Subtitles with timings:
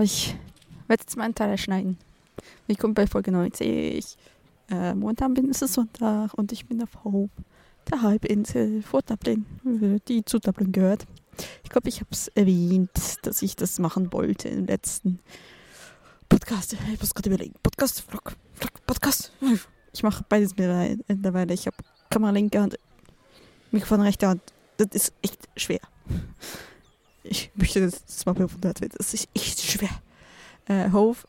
[0.00, 0.36] Ich
[0.86, 1.98] werde jetzt meinen Teil schneiden.
[2.66, 4.16] Willkommen bei Folge 90.
[4.70, 7.30] Äh, momentan bin es Sonntag und ich bin auf Hope,
[7.90, 9.46] der Halbinsel vor Dublin,
[10.08, 11.06] die zu Dublin gehört.
[11.62, 12.90] Ich glaube, ich habe es erwähnt,
[13.22, 15.20] dass ich das machen wollte im letzten
[16.28, 16.76] Podcast.
[16.92, 17.54] Ich muss gerade überlegen.
[17.62, 19.32] Podcast, Vlog, Vlog, Podcast.
[19.92, 21.54] Ich mache beides mittlerweile.
[21.54, 21.76] Ich habe
[22.10, 22.78] Kamera linke Hand,
[23.70, 24.42] Mikrofon rechte Hand.
[24.76, 25.80] Das ist echt schwer.
[27.24, 28.92] Ich möchte das mal bewundert werden.
[28.98, 29.88] Das ist echt schwer.
[30.66, 31.26] Äh, Hof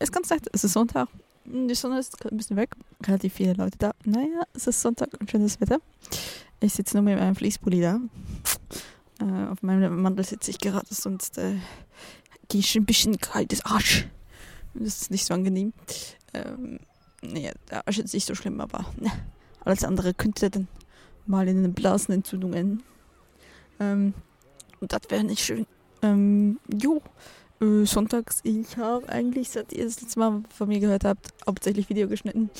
[0.00, 0.46] ist ganz nett.
[0.52, 1.08] Es ist Sonntag.
[1.44, 2.70] Die Sonne ist ein bisschen weg.
[3.06, 3.92] Relativ viele Leute da.
[4.04, 5.78] Naja, es ist Sonntag und schönes Wetter.
[6.58, 8.00] Ich sitze nur mit meinem Fließpulli da.
[9.20, 11.54] Äh, auf meinem Mantel sitze ich gerade, sonst äh,
[12.48, 14.08] gehe ich ein bisschen kaltes Arsch.
[14.74, 15.72] Das ist nicht so angenehm.
[16.34, 16.80] Ähm,
[17.22, 19.10] naja, der Arsch ist nicht so schlimm, aber ne,
[19.64, 20.68] alles andere könnte dann
[21.26, 22.82] mal in den Blasenentzündungen.
[23.80, 24.12] Ähm,
[24.80, 25.66] und das wäre nicht schön.
[26.02, 27.02] Ähm, jo,
[27.60, 31.88] äh, sonntags, ich habe eigentlich, seit ihr das letzte Mal von mir gehört habt, hauptsächlich
[31.88, 32.50] Video geschnitten.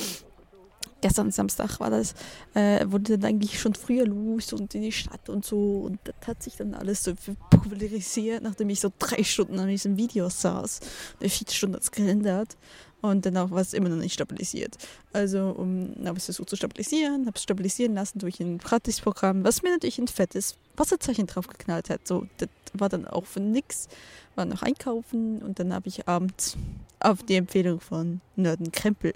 [1.03, 2.15] Gestern Samstag war das,
[2.55, 5.81] äh, wurde dann eigentlich schon früher los und in die Stadt und so.
[5.81, 7.13] Und das hat sich dann alles so
[7.51, 10.81] popularisiert, nachdem ich so drei Stunden an diesem Video saß.
[11.21, 12.57] Der vier Stunden hat es geändert.
[13.03, 14.77] Und danach war es immer noch nicht stabilisiert.
[15.13, 19.63] Also um, habe ich versucht zu stabilisieren, habe es stabilisieren lassen durch ein Gratisprogramm, was
[19.63, 22.07] mir natürlich ein fettes Wasserzeichen drauf geknallt hat.
[22.07, 23.89] So, das war dann auch für nix.
[24.35, 26.57] War noch einkaufen und dann habe ich abends
[27.01, 29.15] auf die Empfehlung von Nörden Krempel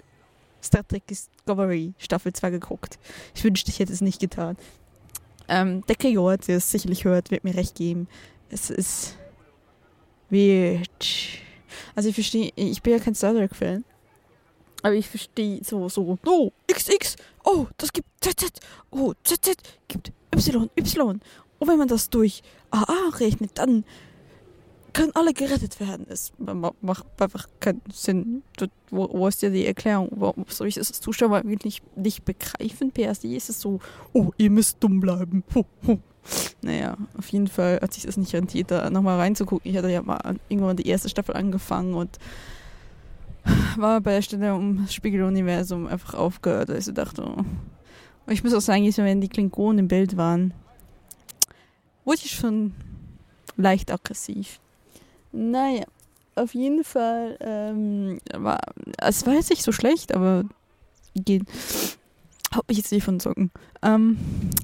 [0.63, 2.99] Star Trek Discovery Staffel 2 geguckt.
[3.35, 4.57] Ich wünschte, ich hätte es nicht getan.
[5.47, 8.07] Ähm, der Kajot, der es sicherlich hört, wird mir recht geben.
[8.49, 9.17] Es ist
[10.29, 10.89] weird.
[11.95, 13.83] Also ich verstehe, ich bin ja kein Star Trek-Fan.
[14.83, 18.51] Aber ich verstehe so, so, oh, XX, oh, das gibt ZZ,
[18.89, 19.51] oh, ZZ
[19.87, 21.21] gibt Y, Y.
[21.59, 22.41] Und wenn man das durch
[22.71, 23.83] AA rechnet, dann
[24.93, 26.05] können alle gerettet werden.
[26.09, 26.33] Es
[26.81, 28.43] macht einfach keinen Sinn.
[28.89, 30.09] Wo, wo ist ja die Erklärung?
[30.11, 32.91] Warum soll ich das als Zuschauer eigentlich nicht begreifen?
[32.95, 33.79] Se ist es so,
[34.13, 35.43] oh, ihr müsst dumm bleiben.
[35.55, 35.99] Ho, ho.
[36.61, 39.69] Naja, auf jeden Fall hat sich das nicht rentiert, da nochmal reinzugucken.
[39.69, 42.17] Ich hatte ja mal irgendwann die erste Staffel angefangen und
[43.77, 46.69] war bei der Stelle um das Spiegeluniversum einfach aufgehört.
[46.69, 47.43] Also dachte, oh.
[48.27, 50.53] ich muss auch sagen, wenn die Klingonen im Bild waren,
[52.05, 52.73] wurde ich schon
[53.57, 54.59] leicht aggressiv.
[55.31, 55.85] Naja,
[56.35, 58.59] auf jeden Fall, ähm, war,
[58.97, 60.45] es war jetzt nicht so schlecht, aber
[61.15, 61.43] geht.
[62.53, 63.51] Hab mich jetzt nicht von Socken.
[63.81, 64.17] Ähm,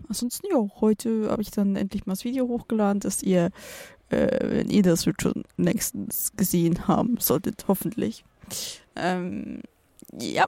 [0.09, 3.49] ansonsten, ja, heute habe ich dann endlich mal das Video hochgeladen, dass ihr,
[4.09, 8.25] äh, wenn ihr das schon nächstens gesehen haben solltet, hoffentlich.
[8.95, 9.61] Ähm,
[10.19, 10.45] ja,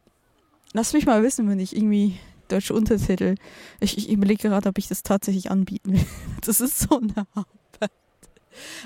[0.74, 2.18] lasst mich mal wissen, wenn ich irgendwie
[2.50, 3.36] deutsche Untertitel.
[3.80, 6.06] Ich, ich überlege gerade, ob ich das tatsächlich anbieten will.
[6.46, 7.92] Das ist so eine Arbeit.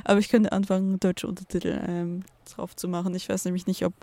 [0.04, 3.16] Aber ich könnte anfangen, deutsche Untertitel ähm, drauf zu machen.
[3.16, 3.94] Ich weiß nämlich nicht, ob,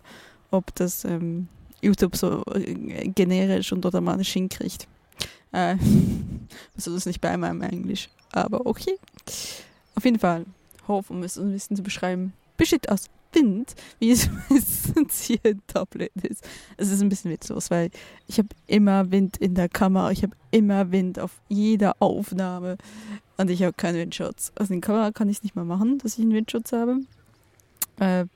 [0.51, 1.49] ob das ähm,
[1.83, 4.87] YouTube so äh, generisch und automatisch hinkriegt.
[5.53, 5.77] Äh,
[6.77, 8.09] also das nicht bei meinem Englisch.
[8.33, 8.97] Aber okay.
[9.95, 10.47] Auf jeden Fall,
[10.89, 15.61] Hof, um es ein bisschen zu beschreiben, besteht aus Wind, wie es meistens hier in
[15.67, 16.47] Tablet ist.
[16.77, 17.91] Es ist ein bisschen witzlos, weil
[18.27, 22.77] ich habe immer Wind in der Kamera, ich habe immer Wind auf jeder Aufnahme
[23.37, 24.53] und ich habe keinen Windschutz.
[24.57, 27.01] Also in der Kamera kann ich es nicht mal machen, dass ich einen Windschutz habe.
[27.99, 28.27] Äh,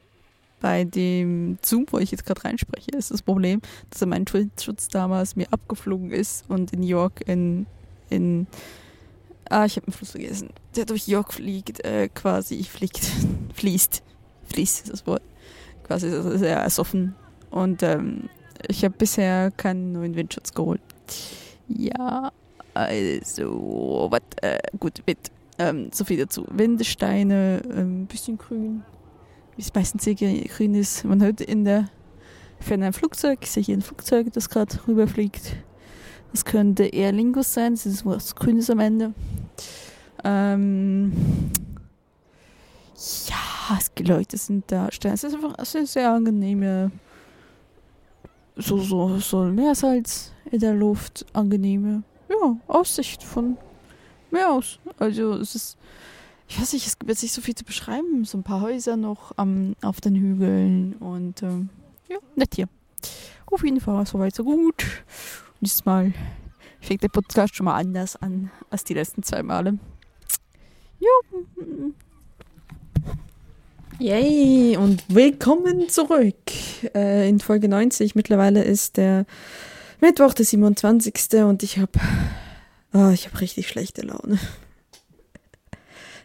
[0.65, 3.61] bei dem Zoom, wo ich jetzt gerade reinspreche, ist das Problem,
[3.91, 7.67] dass mein Windschutz damals mir abgeflogen ist und in York in,
[8.09, 8.47] in
[9.51, 10.49] Ah, ich habe einen Fluss vergessen.
[10.75, 13.01] Der durch York fliegt, äh, quasi fliegt,
[13.55, 14.03] fließt
[14.49, 15.21] fließt das Wort.
[15.83, 16.09] Quasi
[16.39, 17.15] sehr ersoffen.
[17.51, 18.31] Und ähm,
[18.67, 20.81] ich habe bisher keinen neuen Windschutz geholt.
[21.69, 22.33] Ja,
[22.73, 26.47] also, was, äh, gut, mit, ähm, so viel dazu.
[26.51, 28.83] Windesteine, ein ähm, bisschen grün,
[29.57, 31.05] wie es meistens hier grün ist.
[31.05, 31.89] Man hört in der
[32.61, 33.41] Ferne ein Flugzeug.
[33.43, 35.57] Ich sehe hier ein Flugzeug, das gerade rüberfliegt.
[36.33, 39.15] Das könnte eher Lingus sein, das ist was Grünes am Ende.
[40.25, 41.13] Ähm,
[43.29, 44.89] ja, die Leute sind da.
[44.89, 46.91] Es ist einfach es ist sehr angenehme,
[48.57, 53.57] so, so, so Meersalz in der Luft, angenehme, ja, Aussicht von
[54.31, 54.81] Meer aus.
[54.99, 55.79] Also es ist,
[56.49, 58.25] ich weiß nicht, es gibt jetzt nicht so viel zu beschreiben.
[58.25, 61.71] So ein paar Häuser noch am, auf den Hügeln und ähm,
[62.09, 62.69] ja, nett hier.
[63.47, 64.85] Auf jeden Fall soweit so gut.
[65.61, 66.13] Und Mal
[66.81, 69.79] fängt der Podcast schon mal anders an als die letzten zwei Male.
[71.01, 71.45] Jo,
[74.01, 76.35] Yay und willkommen zurück
[76.95, 78.17] äh, in Folge 90.
[78.17, 79.25] Mittlerweile ist der
[80.01, 81.15] Mittwoch, der 27.
[81.45, 81.93] und ich habe
[82.93, 84.41] oh, ich habe richtig schlechte Laune.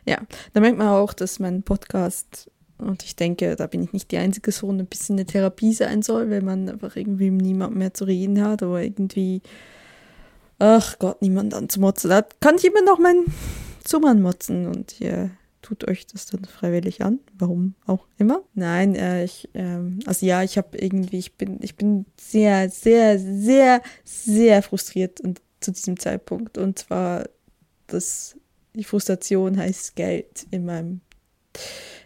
[0.10, 0.18] Ja,
[0.54, 4.18] da merkt man auch, dass mein Podcast Und ich denke, da bin ich nicht die
[4.18, 8.06] Einzige, so ein bisschen eine Therapie sein soll, wenn man einfach irgendwie niemand mehr zu
[8.06, 9.42] reden hat oder irgendwie,
[10.60, 12.40] ach Gott, niemand anzumotzen hat.
[12.40, 13.26] Kann ich immer noch meinen
[13.84, 17.20] Zumann motzen und ihr tut euch das dann freiwillig an.
[17.38, 18.44] Warum auch immer.
[18.54, 23.20] Nein, äh, ich, ähm, also ja, ich habe irgendwie, ich bin, ich bin sehr, sehr,
[23.20, 26.58] sehr, sehr frustriert und, zu diesem Zeitpunkt.
[26.58, 27.26] Und zwar,
[27.88, 28.38] dass
[28.80, 31.02] die Frustration heißt Geld in meinem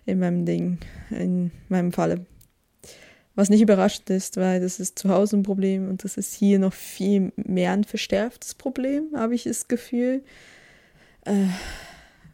[0.06, 0.80] in meinem Ding,
[1.12, 2.26] in meinem Falle.
[3.36, 6.60] Was nicht überraschend ist, weil das ist zu Hause ein Problem und das ist hier
[6.60, 10.24] noch viel mehr ein verstärktes Problem, habe ich das Gefühl.
[11.26, 11.46] Äh,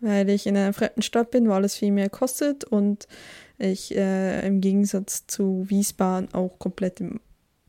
[0.01, 3.07] weil ich in einer fremden Stadt bin, wo alles viel mehr kostet und
[3.57, 7.19] ich äh, im Gegensatz zu Wiesbaden auch komplett im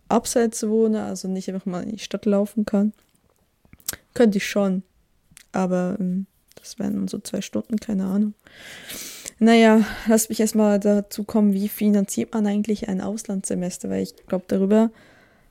[0.08, 2.92] Abseits wohne, also nicht einfach mal in die Stadt laufen kann.
[4.14, 4.84] Könnte ich schon,
[5.52, 6.26] aber ähm,
[6.60, 8.34] das wären nur so zwei Stunden, keine Ahnung.
[9.38, 14.44] Naja, lass mich erstmal dazu kommen, wie finanziert man eigentlich ein Auslandssemester, weil ich glaube,
[14.48, 14.90] darüber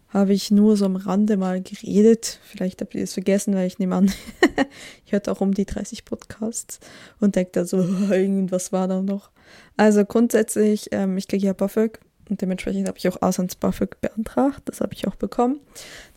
[0.09, 2.39] habe ich nur so am Rande mal geredet.
[2.44, 4.11] Vielleicht habt ihr es vergessen, weil ich nehme an,
[5.06, 6.79] ich hörte auch um die 30 Podcasts
[7.19, 7.77] und denke da so,
[8.11, 9.29] irgendwas war da noch.
[9.77, 14.61] Also grundsätzlich, ähm, ich kriege ja BAföG und dementsprechend habe ich auch Auslands-BAföG beantragt.
[14.65, 15.59] Das habe ich auch bekommen.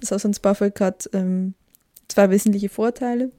[0.00, 1.54] Das Auslands-BAföG hat ähm,
[2.08, 3.30] zwei wesentliche Vorteile.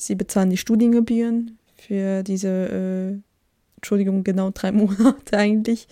[0.00, 3.28] Sie bezahlen die Studiengebühren für diese äh,
[3.76, 5.88] Entschuldigung, genau drei Monate eigentlich.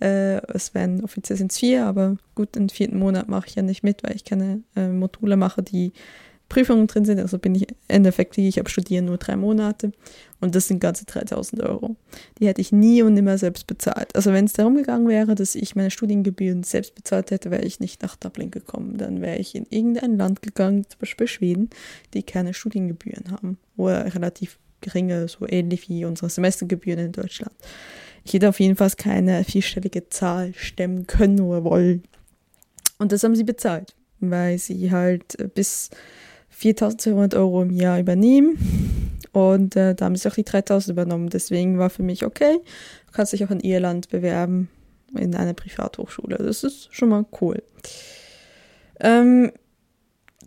[0.00, 3.62] Äh, es wären offiziell sind es vier, aber gut, den vierten Monat mache ich ja
[3.62, 5.92] nicht mit, weil ich keine äh, Module mache, die
[6.48, 7.18] Prüfungen drin sind.
[7.18, 9.92] Also bin ich im Endeffekt, ich habe studiert nur drei Monate
[10.40, 11.96] und das sind ganze 3000 Euro.
[12.38, 14.14] Die hätte ich nie und nimmer selbst bezahlt.
[14.14, 17.80] Also wenn es darum gegangen wäre, dass ich meine Studiengebühren selbst bezahlt hätte, wäre ich
[17.80, 18.96] nicht nach Dublin gekommen.
[18.96, 21.70] Dann wäre ich in irgendein Land gegangen, zum Beispiel Schweden,
[22.14, 27.52] die keine Studiengebühren haben oder relativ geringe, so ähnlich wie unsere Semestergebühren in Deutschland.
[28.24, 32.02] Ich hätte auf jeden Fall keine vierstellige Zahl stemmen können oder wollen.
[32.98, 35.90] Und das haben sie bezahlt, weil sie halt bis
[36.56, 39.18] 4200 Euro im Jahr übernehmen.
[39.32, 41.28] Und äh, da haben sie auch die 3000 übernommen.
[41.28, 42.58] Deswegen war für mich okay,
[43.06, 44.70] du kannst dich auch in Irland bewerben,
[45.14, 46.38] in einer Privathochschule.
[46.38, 47.62] Das ist schon mal cool.
[49.00, 49.52] Ähm,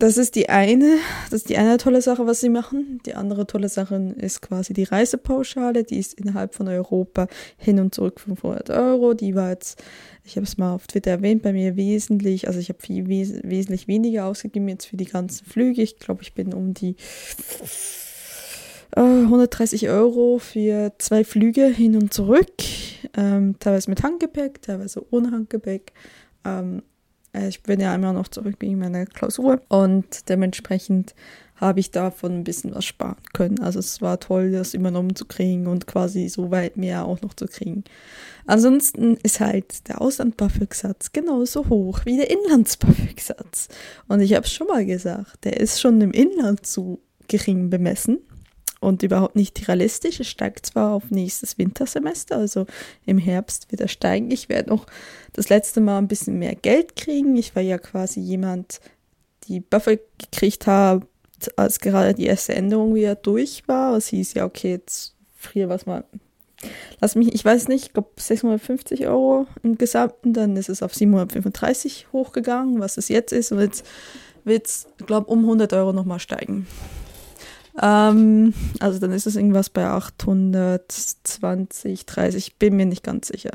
[0.00, 0.96] das ist die eine,
[1.30, 3.00] das ist die eine tolle Sache, was sie machen.
[3.04, 5.84] Die andere tolle Sache ist quasi die Reisepauschale.
[5.84, 9.12] Die ist innerhalb von Europa hin und zurück 500 Euro.
[9.12, 9.82] Die war jetzt,
[10.24, 13.42] ich habe es mal auf Twitter erwähnt, bei mir wesentlich, also ich habe viel wes
[13.42, 15.82] wesentlich weniger ausgegeben jetzt für die ganzen Flüge.
[15.82, 16.96] Ich glaube, ich bin um die
[18.96, 22.54] äh, 130 Euro für zwei Flüge hin und zurück.
[23.14, 25.92] Ähm, teilweise mit Handgepäck, teilweise ohne Handgepäck.
[26.46, 26.89] Ähm, äh,
[27.32, 31.14] ich bin ja immer noch zurück wegen meiner Klausur und dementsprechend
[31.60, 33.60] habe ich davon ein bisschen was sparen können.
[33.60, 37.34] Also es war toll, das übernommen zu kriegen und quasi so weit mehr auch noch
[37.34, 37.84] zu kriegen.
[38.46, 43.68] Ansonsten ist halt der Ausland-BAföG-Satz genauso hoch wie der Inlands-BAföG-Satz.
[44.08, 48.18] Und ich habe es schon mal gesagt, der ist schon im Inland zu gering bemessen
[48.80, 50.20] und überhaupt nicht realistisch.
[50.20, 52.66] Es steigt zwar auf nächstes Wintersemester, also
[53.06, 54.30] im Herbst wieder steigen.
[54.30, 54.86] Ich werde noch
[55.34, 57.36] das letzte Mal ein bisschen mehr Geld kriegen.
[57.36, 58.80] Ich war ja quasi jemand,
[59.44, 61.02] die Buffer gekriegt hat,
[61.56, 63.96] als gerade die erste Änderung wieder durch war.
[63.96, 66.04] Es hieß ja, okay, jetzt früher was mal.
[67.00, 70.94] Lass mich, ich weiß nicht, ich glaube 650 Euro im Gesamten, dann ist es auf
[70.94, 73.52] 735 hochgegangen, was es jetzt ist.
[73.52, 73.86] Und jetzt
[74.44, 76.66] wird es, glaube um 100 Euro nochmal steigen.
[77.80, 83.52] Ähm, also dann ist es irgendwas bei 820, 30, ich bin mir nicht ganz sicher.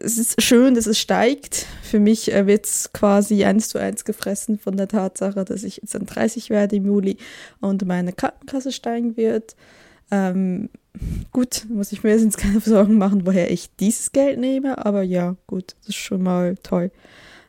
[0.00, 1.66] Es ist schön, dass es steigt.
[1.82, 5.78] Für mich äh, wird es quasi eins zu eins gefressen von der Tatsache, dass ich
[5.78, 7.16] jetzt dann 30 werde im Juli
[7.60, 9.56] und meine Krankenkasse steigen wird.
[10.10, 10.68] Ähm,
[11.32, 15.36] gut, muss ich mir jetzt keine Sorgen machen, woher ich dieses Geld nehme, aber ja,
[15.46, 16.90] gut, das ist schon mal toll.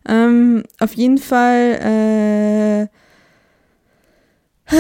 [0.07, 2.88] Ähm, auf jeden Fall,
[4.71, 4.75] äh,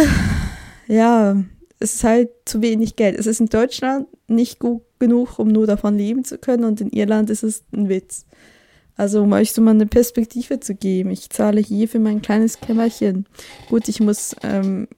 [0.89, 1.37] ja,
[1.79, 3.17] es ist halt zu wenig Geld.
[3.17, 6.89] Es ist in Deutschland nicht gut genug, um nur davon leben zu können und in
[6.89, 8.25] Irland ist es ein Witz.
[8.97, 11.11] Also um euch so mal eine Perspektive zu geben.
[11.11, 13.27] Ich zahle hier für mein kleines Kämmerchen.
[13.69, 14.89] Gut, ich muss ähm,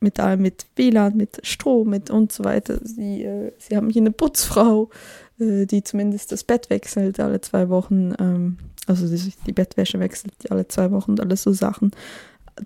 [0.00, 2.80] mit allem, mit WLAN, mit Strom, mit und so weiter.
[2.82, 4.90] Sie, äh, sie haben hier eine Putzfrau,
[5.38, 8.12] äh, die zumindest das Bett wechselt alle zwei Wochen.
[8.18, 11.92] Ähm, also die, die Bettwäsche wechselt alle zwei Wochen und alles so Sachen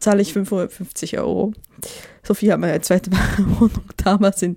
[0.01, 1.53] zahle ich 550 Euro.
[2.23, 4.57] So viel hat meine zweite Wohnung damals in,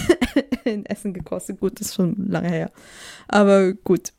[0.64, 1.60] in Essen gekostet.
[1.60, 2.70] Gut, das ist schon lange her.
[3.28, 4.12] Aber gut.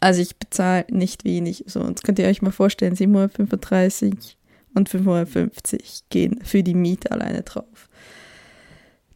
[0.00, 1.64] Also ich bezahle nicht wenig.
[1.68, 4.36] So, und könnt ihr euch mal vorstellen, 735
[4.74, 7.88] und 550 gehen für die Miete alleine drauf.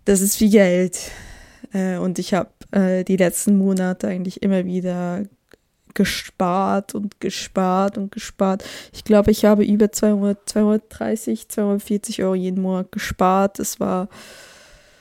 [0.04, 1.10] Das ist viel Geld.
[1.72, 5.24] Äh, und ich habe äh, die letzten Monate eigentlich immer wieder
[5.96, 8.62] gespart und gespart und gespart.
[8.92, 13.58] Ich glaube, ich habe über 200, 230, 240 Euro jeden Monat gespart.
[13.58, 14.08] Das war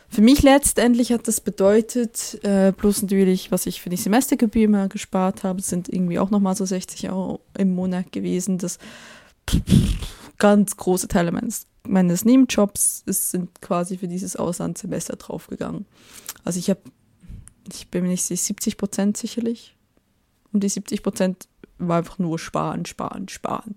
[0.09, 4.87] für mich letztendlich hat das bedeutet, äh, plus natürlich, was ich für die Semestergebühr mal
[4.87, 8.57] gespart habe, sind irgendwie auch nochmal so 60 Euro im Monat gewesen.
[8.57, 8.79] Das
[10.37, 15.85] ganz große Teile meines, meines Nebenjobs sind quasi für dieses Auslandssemester draufgegangen.
[16.45, 16.79] Also ich habe,
[17.69, 19.74] ich bin mir nicht sicher, 70 Prozent sicherlich.
[20.55, 23.75] Und die 70 Prozent war einfach nur sparen, sparen, sparen.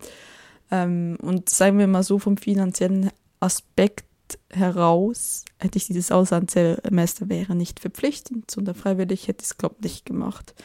[0.71, 4.05] Ähm, und sagen wir mal so, vom finanziellen Aspekt
[4.49, 9.83] heraus hätte ich dieses Auslandssemester wäre nicht verpflichtend, sondern freiwillig hätte ich es, glaube ich,
[9.83, 10.55] nicht gemacht.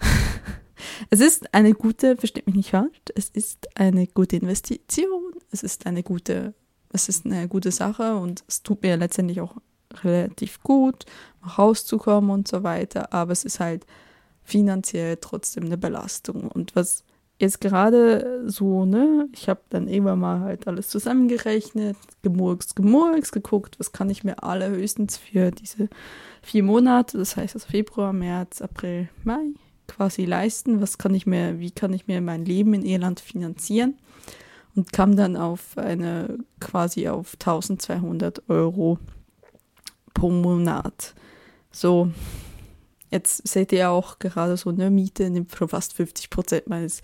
[1.10, 5.86] es ist eine gute, versteht mich nicht falsch, es ist eine gute Investition, es ist
[5.86, 6.52] eine gute,
[6.92, 9.54] es ist eine gute Sache und es tut mir letztendlich auch
[10.02, 11.04] relativ gut,
[11.56, 13.86] rauszukommen und so weiter, aber es ist halt
[14.46, 16.48] finanziell trotzdem eine Belastung.
[16.48, 17.04] Und was
[17.38, 23.78] jetzt gerade so, ne, ich habe dann irgendwann mal halt alles zusammengerechnet, gemurks, gemurks, geguckt,
[23.78, 25.88] was kann ich mir allerhöchstens für diese
[26.42, 29.48] vier Monate, das heißt also Februar, März, April, Mai,
[29.86, 33.98] quasi leisten, was kann ich mir, wie kann ich mir mein Leben in Irland finanzieren
[34.74, 38.98] und kam dann auf eine, quasi auf 1200 Euro
[40.14, 41.14] pro Monat.
[41.70, 42.10] So,
[43.10, 47.02] Jetzt seht ihr auch gerade so eine Miete nimmt fast 50 Prozent meines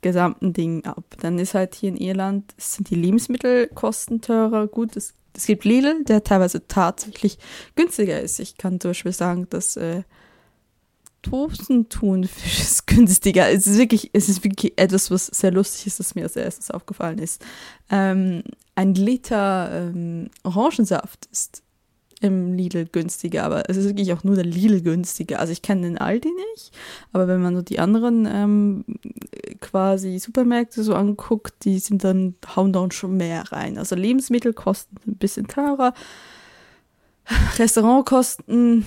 [0.00, 1.04] gesamten Ding ab.
[1.20, 4.66] Dann ist halt hier in Irland, sind die Lebensmittelkosten teurer.
[4.66, 7.38] Gut, es, es gibt Lidl, der teilweise tatsächlich
[7.74, 8.38] günstiger ist.
[8.38, 10.02] Ich kann zum Beispiel sagen, dass äh,
[11.22, 13.50] Tosentunfisch ist günstiger.
[13.50, 16.70] Es ist wirklich, es ist wirklich etwas, was sehr lustig ist, das mir als erstes
[16.70, 17.44] aufgefallen ist.
[17.90, 18.42] Ähm,
[18.74, 21.62] ein Liter ähm, Orangensaft ist
[22.20, 25.38] im Lidl günstiger, aber es ist wirklich auch nur der Lidl günstiger.
[25.38, 26.72] Also ich kenne den Aldi nicht,
[27.12, 28.84] aber wenn man so die anderen ähm,
[29.60, 33.78] quasi Supermärkte so anguckt, die sind dann, hauen dann schon mehr rein.
[33.78, 35.94] Also Lebensmittel kosten ein bisschen teurer,
[37.58, 38.86] Restaurantkosten,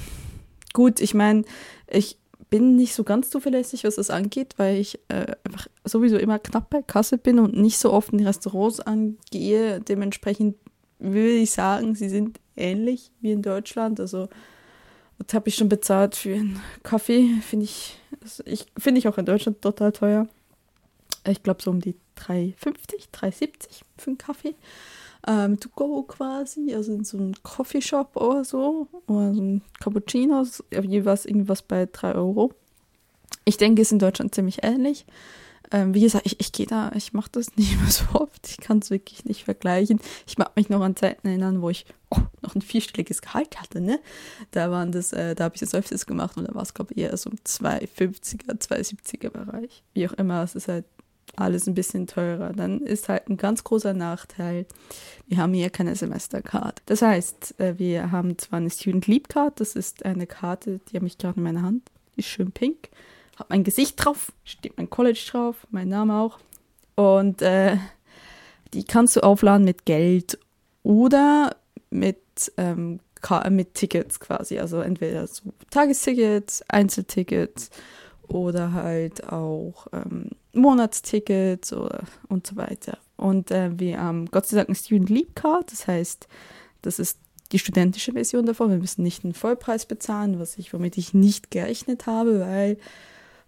[0.74, 1.44] gut, ich meine,
[1.88, 2.18] ich
[2.50, 6.70] bin nicht so ganz zuverlässig, was das angeht, weil ich äh, einfach sowieso immer knapp
[6.70, 9.80] bei Kasse bin und nicht so oft in Restaurants angehe.
[9.80, 10.58] Dementsprechend
[11.02, 14.00] würde ich sagen, sie sind ähnlich wie in Deutschland.
[14.00, 14.30] Also
[15.18, 17.30] das habe ich schon bezahlt für einen Kaffee.
[17.42, 17.98] Finde ich,
[18.46, 20.28] ich finde ich auch in Deutschland total teuer.
[21.28, 23.50] Ich glaube so um die 3,50, 3,70
[23.98, 24.56] für einen Kaffee.
[25.28, 28.88] Ähm, to go quasi, also in so einem Coffeeshop oder so.
[29.08, 30.46] Oder so ein Cappuccino,
[30.82, 32.54] jeweils irgendwas bei 3 Euro.
[33.46, 35.06] Ich denke, es ist in Deutschland ziemlich ähnlich.
[35.72, 38.48] Ähm, wie gesagt, ich, ich gehe da, ich mache das nicht mehr so oft.
[38.50, 40.00] Ich kann es wirklich nicht vergleichen.
[40.28, 43.82] Ich mag mich noch an Zeiten erinnern, wo ich oh, noch ein vierstelliges Gehalt hatte,
[43.82, 44.00] ne?
[44.52, 46.94] Da waren das, äh, da habe ich das öfters gemacht und da war es, glaube
[46.94, 49.84] ich, eher so im 250er, 270er Bereich.
[49.94, 50.86] Wie auch immer, es ist halt
[51.38, 52.52] alles ein bisschen teurer.
[52.54, 54.66] Dann ist halt ein ganz großer Nachteil,
[55.28, 56.82] wir haben hier keine Semestercard.
[56.88, 60.98] Das heißt, äh, wir haben zwar eine Student Leap Card, das ist eine Karte, die
[60.98, 62.90] habe ich gerade in meiner Hand, die ist schön pink
[63.38, 66.40] hat mein Gesicht drauf, steht mein College drauf, mein Name auch.
[66.96, 67.78] Und äh,
[68.74, 70.38] die kannst du aufladen mit Geld
[70.84, 71.56] oder
[71.90, 73.00] mit, ähm,
[73.50, 74.60] mit Tickets quasi.
[74.60, 77.70] Also entweder so Tagestickets, Einzeltickets
[78.28, 82.98] oder halt auch ähm, Monatstickets oder und so weiter.
[83.18, 86.28] Und äh, wir haben Gott sei Dank eine Student Leap Card, das heißt,
[86.82, 87.20] das ist
[87.52, 88.70] die studentische Version davon.
[88.70, 92.78] Wir müssen nicht einen Vollpreis bezahlen, was ich, womit ich nicht gerechnet habe, weil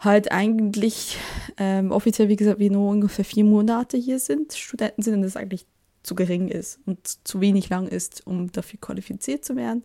[0.03, 1.17] halt eigentlich
[1.57, 5.37] ähm, offiziell, wie gesagt, wir nur ungefähr vier Monate hier sind, Studenten sind und das
[5.37, 5.65] eigentlich
[6.03, 9.83] zu gering ist und zu wenig lang ist, um dafür qualifiziert zu werden.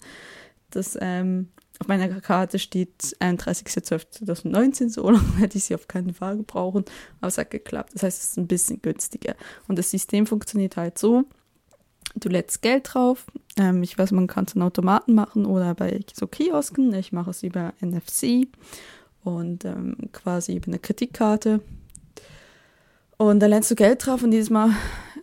[0.71, 1.49] Das ähm,
[1.79, 6.85] auf meiner Karte steht 31.12.2019, so lange hätte ich sie auf keinen Fall gebrauchen,
[7.21, 7.95] aber es hat geklappt.
[7.95, 9.37] Das heißt, es ist ein bisschen günstiger.
[9.69, 11.25] Und das System funktioniert halt so,
[12.17, 13.27] du lädst Geld drauf.
[13.57, 16.93] Ähm, ich weiß, man kann es in Automaten machen oder bei so Kiosken.
[16.95, 18.49] Ich mache es über NFC
[19.29, 21.61] und ähm, quasi über eine Kreditkarte.
[23.17, 24.71] Und da lernst du Geld drauf und dieses Mal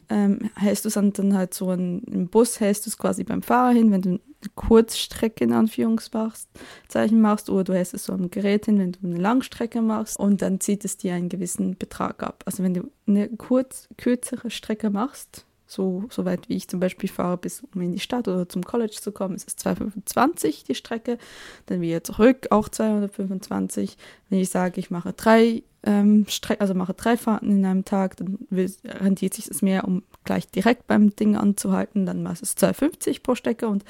[0.10, 3.42] ähm, hältst du es dann halt so ein, im Bus, hältst du es quasi beim
[3.42, 4.20] Fahrer hin, wenn du eine
[4.56, 9.18] Kurzstrecke in Anführungszeichen machst oder du hältst es so am Gerät hin, wenn du eine
[9.18, 12.44] Langstrecke machst und dann zieht es dir einen gewissen Betrag ab.
[12.46, 17.10] Also wenn du eine kurz, kürzere Strecke machst, so, so weit wie ich zum Beispiel
[17.10, 20.76] fahre, bis um in die Stadt oder zum College zu kommen, ist es 225 die
[20.76, 21.18] Strecke.
[21.66, 23.98] Dann wieder zurück auch 225.
[24.30, 28.18] Wenn ich sage, ich mache drei ähm, Strecken, also mache drei Fahrten in einem Tag,
[28.18, 32.06] dann rentiert sich das mehr, um gleich direkt beim Ding anzuhalten.
[32.06, 33.84] Dann ist es 250 pro Strecke und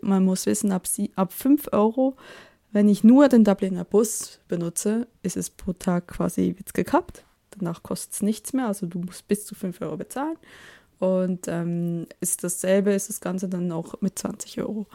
[0.00, 2.16] man muss wissen, ab, sie, ab 5 Euro
[2.70, 7.24] Wenn ich nur den Dubliner Bus benutze, ist es pro Tag quasi wird's gekappt.
[7.50, 10.36] Danach kostet es nichts mehr, also du musst bis zu 5 Euro bezahlen.
[10.98, 14.86] Und ähm, ist dasselbe, ist das Ganze dann auch mit 20 Euro.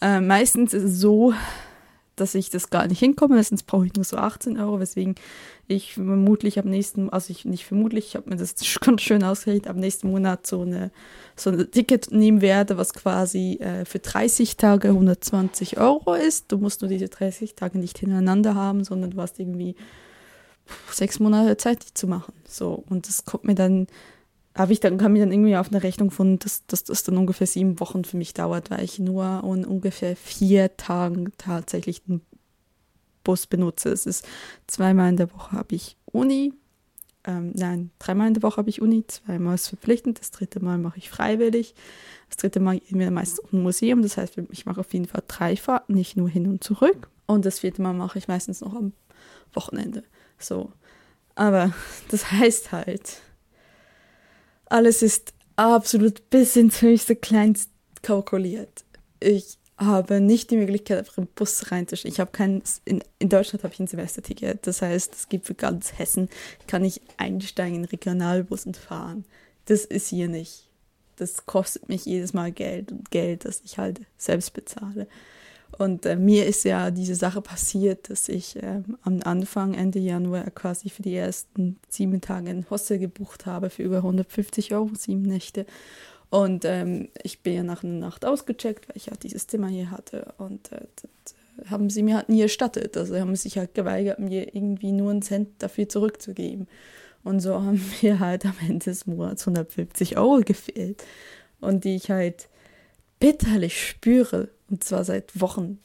[0.00, 1.32] Äh, meistens ist es so,
[2.16, 3.36] dass ich das gar nicht hinkomme.
[3.36, 5.14] Meistens brauche ich nur so 18 Euro, weswegen
[5.66, 9.68] ich vermutlich am nächsten, also ich nicht vermutlich, ich habe mir das ganz schön ausgerechnet,
[9.68, 10.90] am nächsten Monat so eine
[11.36, 16.52] so ein Ticket nehmen werde, was quasi äh, für 30 Tage 120 Euro ist.
[16.52, 19.74] Du musst nur diese 30 Tage nicht hintereinander haben, sondern du hast irgendwie
[20.90, 22.32] sechs Monate Zeit, die zu machen.
[22.48, 23.88] So, und das kommt mir dann
[24.54, 27.16] habe ich dann, kam ich dann irgendwie auf eine Rechnung von, dass, dass das dann
[27.16, 32.20] ungefähr sieben Wochen für mich dauert, weil ich nur an ungefähr vier Tagen tatsächlich den
[33.24, 33.90] Bus benutze.
[33.90, 34.26] Es ist
[34.66, 36.52] zweimal in der Woche habe ich Uni,
[37.26, 40.78] ähm, nein, dreimal in der Woche habe ich Uni, zweimal ist verpflichtend, das dritte Mal
[40.78, 41.74] mache ich freiwillig,
[42.28, 45.22] das dritte Mal gehen wir meistens ein Museum, das heißt, ich mache auf jeden Fall
[45.26, 47.08] drei Fahrten, nicht nur hin und zurück.
[47.26, 48.92] Und das vierte Mal mache ich meistens noch am
[49.54, 50.04] Wochenende.
[50.38, 50.70] So.
[51.34, 51.72] Aber
[52.10, 53.22] das heißt halt,
[54.66, 57.70] alles ist absolut bis ins höchste Kleinst
[58.02, 58.84] kalkuliert.
[59.20, 62.12] Ich habe nicht die Möglichkeit, einfach im Bus reinzusteigen.
[62.12, 64.66] Ich habe kein, in, in Deutschland habe ich ein Semesterticket.
[64.66, 66.28] Das heißt, es gibt für ganz Hessen,
[66.66, 69.24] kann ich einsteigen in Regionalbus und fahren.
[69.66, 70.68] Das ist hier nicht.
[71.16, 75.06] Das kostet mich jedes Mal Geld und Geld, das ich halt selbst bezahle.
[75.78, 80.50] Und äh, mir ist ja diese Sache passiert, dass ich äh, am Anfang, Ende Januar,
[80.50, 85.22] quasi für die ersten sieben Tage ein Hostel gebucht habe für über 150 Euro, sieben
[85.22, 85.66] Nächte.
[86.30, 89.90] Und ähm, ich bin ja nach einer Nacht ausgecheckt, weil ich ja dieses Zimmer hier
[89.90, 90.34] hatte.
[90.38, 92.96] Und äh, das haben sie mir halt nie erstattet.
[92.96, 96.68] Also haben sich halt geweigert, mir irgendwie nur einen Cent dafür zurückzugeben.
[97.22, 101.04] Und so haben mir halt am Ende des Monats 150 Euro gefehlt.
[101.60, 102.48] Und die ich halt
[103.18, 105.78] bitterlich spüre, und zwar seit Wochen.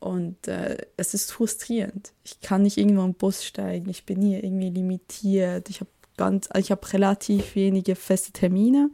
[0.00, 2.12] Und äh, es ist frustrierend.
[2.24, 3.88] Ich kann nicht irgendwo im Bus steigen.
[3.88, 5.70] Ich bin hier irgendwie limitiert.
[5.70, 8.90] Ich habe ganz, ich habe relativ wenige feste Termine.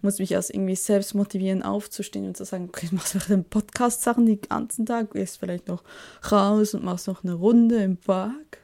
[0.00, 4.24] Muss mich erst irgendwie selbst motivieren, aufzustehen und zu sagen, okay, ich mache den Podcast-Sachen
[4.24, 5.84] den ganzen Tag, gehst vielleicht noch
[6.32, 8.58] raus und machst noch eine Runde im Park.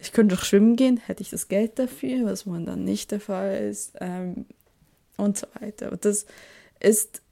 [0.00, 3.20] Ich könnte doch schwimmen gehen, hätte ich das Geld dafür, was man dann nicht der
[3.20, 3.92] Fall ist.
[4.00, 4.46] Ähm,
[5.16, 5.92] und so weiter.
[5.92, 6.26] Und das
[6.80, 7.22] ist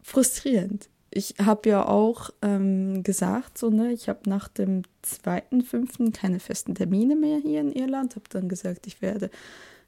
[0.00, 0.88] frustrierend.
[1.10, 6.38] Ich habe ja auch ähm, gesagt, so, ne, ich habe nach dem zweiten, fünften keine
[6.38, 9.30] festen Termine mehr hier in Irland, habe dann gesagt, ich werde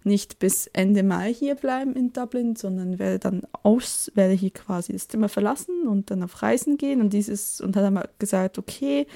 [0.04, 4.92] nicht bis Ende Mai hier bleiben in Dublin, sondern werde dann aus, werde hier quasi
[4.92, 7.00] das Zimmer verlassen und dann auf Reisen gehen.
[7.00, 9.06] Und dieses und hat dann gesagt, okay,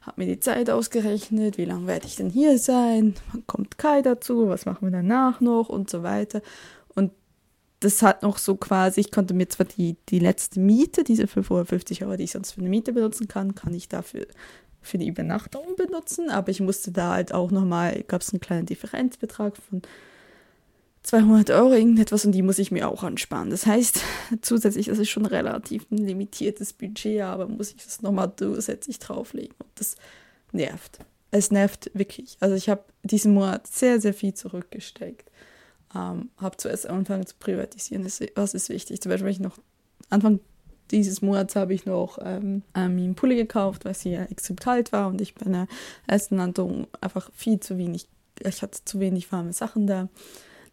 [0.00, 4.02] habe mir die Zeit ausgerechnet, wie lange werde ich denn hier sein, wann kommt Kai
[4.02, 5.68] dazu, was machen wir danach noch?
[5.68, 6.42] Und so weiter
[7.84, 12.04] das hat noch so quasi, ich konnte mir zwar die, die letzte Miete, diese 550
[12.04, 14.26] Euro, die ich sonst für eine Miete benutzen kann, kann ich dafür
[14.80, 18.66] für die Übernachtung benutzen, aber ich musste da halt auch nochmal, gab es einen kleinen
[18.66, 19.82] Differenzbetrag von
[21.04, 23.50] 200 Euro irgendetwas und die muss ich mir auch ansparen.
[23.50, 24.00] Das heißt,
[24.40, 29.54] zusätzlich, das ist schon relativ ein limitiertes Budget, aber muss ich das nochmal zusätzlich drauflegen
[29.58, 29.96] und das
[30.52, 30.98] nervt.
[31.30, 32.36] Es nervt wirklich.
[32.40, 35.30] Also ich habe diesen Monat sehr, sehr viel zurückgesteckt
[35.94, 38.06] ähm, habe zuerst angefangen zu privatisieren.
[38.34, 39.00] Was ist wichtig?
[39.00, 39.58] Zum Beispiel, ich noch
[40.10, 40.40] Anfang
[40.92, 45.08] dieses Monats habe ich noch ähm, einen Pulli gekauft, weil es hier extrem kalt war
[45.08, 45.66] und ich bei einer
[46.06, 48.08] ersten Landung einfach viel zu wenig,
[48.40, 50.08] ich hatte zu wenig warme Sachen da.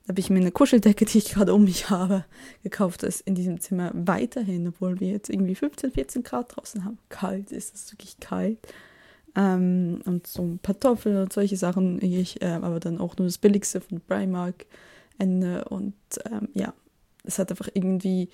[0.04, 2.26] Da habe ich mir eine Kuscheldecke, die ich gerade um mich habe,
[2.64, 6.98] gekauft, das in diesem Zimmer weiterhin, obwohl wir jetzt irgendwie 15, 14 Grad draußen haben.
[7.10, 8.58] Kalt ist es wirklich kalt.
[9.36, 13.28] Ähm, und so ein paar Kartoffeln und solche Sachen, ich, äh, aber dann auch nur
[13.28, 14.66] das Billigste von Primark.
[15.20, 15.66] Ende.
[15.66, 16.74] Und ähm, ja,
[17.24, 18.30] es hat einfach irgendwie.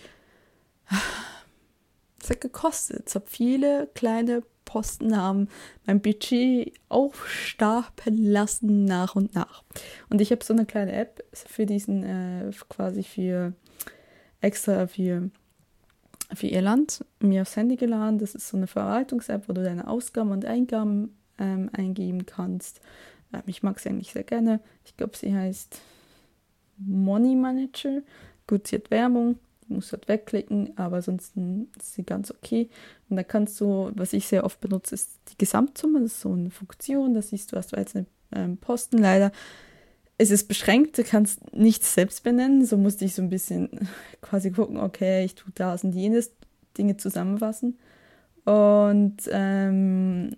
[2.21, 3.08] Es hat gekostet.
[3.08, 5.48] Es hat viele kleine Posten haben
[5.86, 9.63] mein Budget aufstapeln lassen nach und nach.
[10.10, 13.54] Und ich habe so eine kleine App für diesen, äh, quasi für
[14.41, 15.30] extra für,
[16.34, 18.19] für Irland mir aufs Handy geladen.
[18.19, 22.82] Das ist so eine Verwaltungs-App, wo du deine Ausgaben und Eingaben ähm, eingeben kannst.
[23.34, 24.60] Ähm, ich mag sie eigentlich sehr gerne.
[24.84, 25.80] Ich glaube, sie heißt
[26.77, 28.01] Money Manager.
[28.47, 32.69] Gut, sie hat Werbung, du musst halt wegklicken, aber ansonsten ist sie ganz okay.
[33.09, 36.01] Und da kannst du, was ich sehr oft benutze, ist die Gesamtsumme.
[36.01, 38.97] Das ist so eine Funktion, da siehst du, hast du einzelne ähm, Posten.
[38.97, 39.31] Leider
[40.17, 42.65] ist es beschränkt, du kannst nichts selbst benennen.
[42.65, 43.69] So musste ich so ein bisschen
[44.21, 46.31] quasi gucken, okay, ich tue das und jenes,
[46.77, 47.77] Dinge zusammenfassen.
[48.43, 50.35] Und, ähm,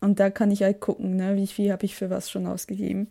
[0.00, 3.08] und da kann ich halt gucken, ne, wie viel habe ich für was schon ausgegeben.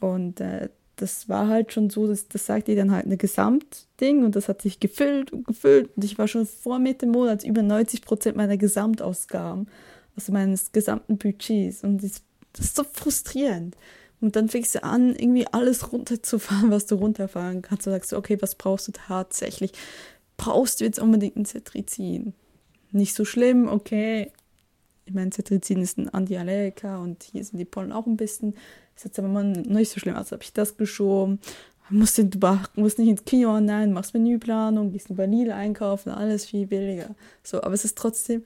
[0.00, 4.24] Und äh, das war halt schon so, dass, das sagt ihr dann halt eine Gesamtding
[4.24, 7.62] und das hat sich gefüllt und gefüllt und ich war schon vor Mitte Monats über
[7.62, 9.68] 90 Prozent meiner Gesamtausgaben
[10.16, 11.82] also meines gesamten Budgets.
[11.84, 13.76] Und das, das ist so frustrierend.
[14.20, 17.86] Und dann fängst du an, irgendwie alles runterzufahren, was du runterfahren kannst.
[17.86, 19.72] Du sagst, okay, was brauchst du tatsächlich?
[20.36, 22.34] Brauchst du jetzt unbedingt ein Cetrizin?
[22.90, 24.30] Nicht so schlimm, okay.
[25.06, 28.54] Ich meine, Cetrizin ist ein Antiallergiker und hier sind die Pollen auch ein bisschen.
[28.96, 31.40] Ist jetzt aber mal nicht so schlimm, also habe ich das geschoben.
[31.90, 32.24] Musst du,
[32.76, 37.14] musst nicht ins Kino, nein, machst Menüplanung, gehst in Vanille einkaufen, alles viel billiger.
[37.42, 38.44] So, aber es ist trotzdem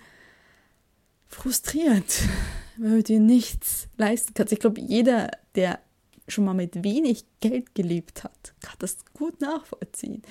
[1.29, 2.23] frustrierend,
[2.79, 4.53] weil du dir nichts leisten kannst.
[4.53, 5.79] Ich glaube, jeder, der
[6.27, 10.23] schon mal mit wenig Geld gelebt hat, kann das gut nachvollziehen.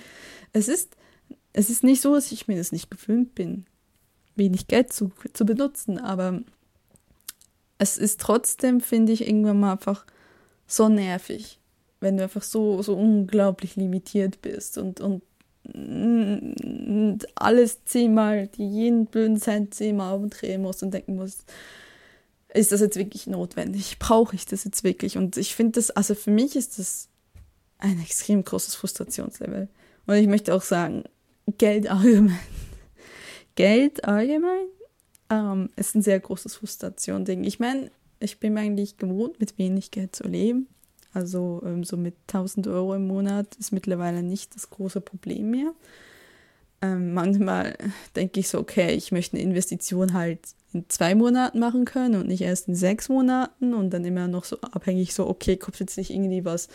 [0.54, 0.96] Es ist,
[1.54, 3.66] es ist nicht so, dass ich mir das nicht gewöhnt bin,
[4.36, 6.42] wenig Geld zu, zu benutzen, aber
[7.78, 10.06] es ist trotzdem, finde ich, irgendwann mal einfach
[10.66, 11.60] so nervig,
[12.00, 15.24] wenn du einfach so, so unglaublich limitiert bist und, und,
[15.64, 21.44] und alles zehnmal, die jeden blöden Cent zehnmal umdrehen musst und denken musst,
[22.54, 24.00] ist das jetzt wirklich notwendig?
[24.00, 25.18] Brauche ich das jetzt wirklich?
[25.18, 27.10] Und ich finde das, also für mich ist das
[27.78, 29.68] ein extrem großes Frustrationslevel.
[30.08, 31.04] Und ich möchte auch sagen,
[31.58, 32.40] Geld allgemein.
[33.56, 34.68] Geld allgemein
[35.30, 37.44] ähm, ist ein sehr großes Frustration-Ding.
[37.44, 40.68] Ich meine, ich bin eigentlich gewohnt, mit wenig Geld zu leben.
[41.14, 45.74] Also ähm, so mit 1000 Euro im Monat ist mittlerweile nicht das große Problem mehr.
[46.82, 47.76] Ähm, manchmal
[48.16, 50.40] denke ich so, okay, ich möchte eine Investition halt
[50.74, 54.44] in zwei Monaten machen können und nicht erst in sechs Monaten und dann immer noch
[54.44, 56.68] so abhängig so, okay, kommt jetzt nicht irgendwie was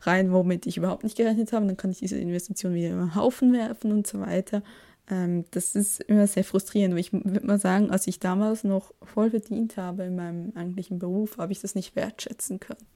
[0.00, 3.52] rein, womit ich überhaupt nicht gerechnet habe, dann kann ich diese Investition wieder den Haufen
[3.52, 4.62] werfen und so weiter.
[5.10, 6.98] Ähm, das ist immer sehr frustrierend.
[6.98, 11.38] Ich würde mal sagen, als ich damals noch voll verdient habe in meinem eigentlichen Beruf,
[11.38, 12.86] habe ich das nicht wertschätzen können.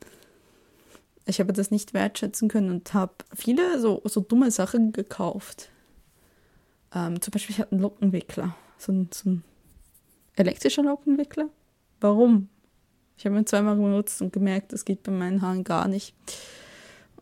[1.27, 5.71] Ich habe das nicht wertschätzen können und habe viele so, so dumme Sachen gekauft.
[6.95, 8.57] Ähm, zum Beispiel, ich hatte einen Lockenwickler.
[8.79, 9.45] So ein, so ein
[10.37, 11.51] elektrischer Lockenwickler.
[12.01, 12.49] Warum?
[13.19, 16.15] Ich habe ihn zweimal benutzt und gemerkt, das geht bei meinen Haaren gar nicht.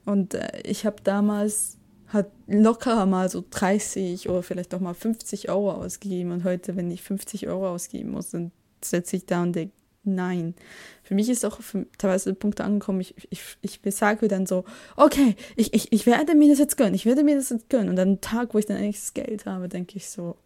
[0.04, 1.75] Und äh, ich habe damals
[2.08, 6.32] hat locker mal so 30 oder vielleicht auch mal 50 Euro ausgegeben.
[6.32, 10.54] Und heute, wenn ich 50 Euro ausgeben muss, dann setze ich da und denke, nein.
[11.02, 14.64] Für mich ist auch für, teilweise Punkt angekommen, ich, ich, ich sage dann so,
[14.96, 17.90] okay, ich, ich, ich werde mir das jetzt gönnen, ich werde mir das jetzt gönnen.
[17.90, 20.36] Und an Tag, wo ich dann eigentlich das Geld habe, denke ich so,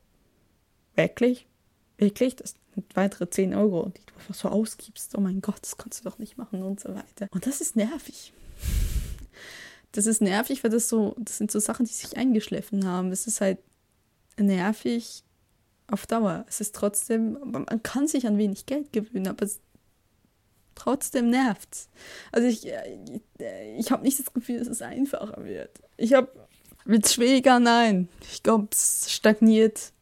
[0.94, 1.46] wirklich?
[1.98, 2.36] Wirklich?
[2.36, 5.16] Das sind weitere 10 Euro, die du einfach so ausgibst.
[5.16, 7.28] Oh mein Gott, das kannst du doch nicht machen und so weiter.
[7.30, 8.32] Und das ist nervig
[9.92, 13.10] das ist nervig, weil das so, das sind so Sachen, die sich eingeschliffen haben.
[13.10, 13.58] Es ist halt
[14.38, 15.24] nervig
[15.88, 16.44] auf Dauer.
[16.48, 19.60] Es ist trotzdem, man kann sich an wenig Geld gewöhnen, aber es
[20.74, 21.88] trotzdem nervt.
[22.32, 23.22] Also ich, ich,
[23.78, 25.80] ich habe nicht das Gefühl, dass es einfacher wird.
[25.96, 26.30] Ich habe
[26.84, 28.08] mit Schwäger, nein.
[28.32, 29.92] Ich glaube, es stagniert,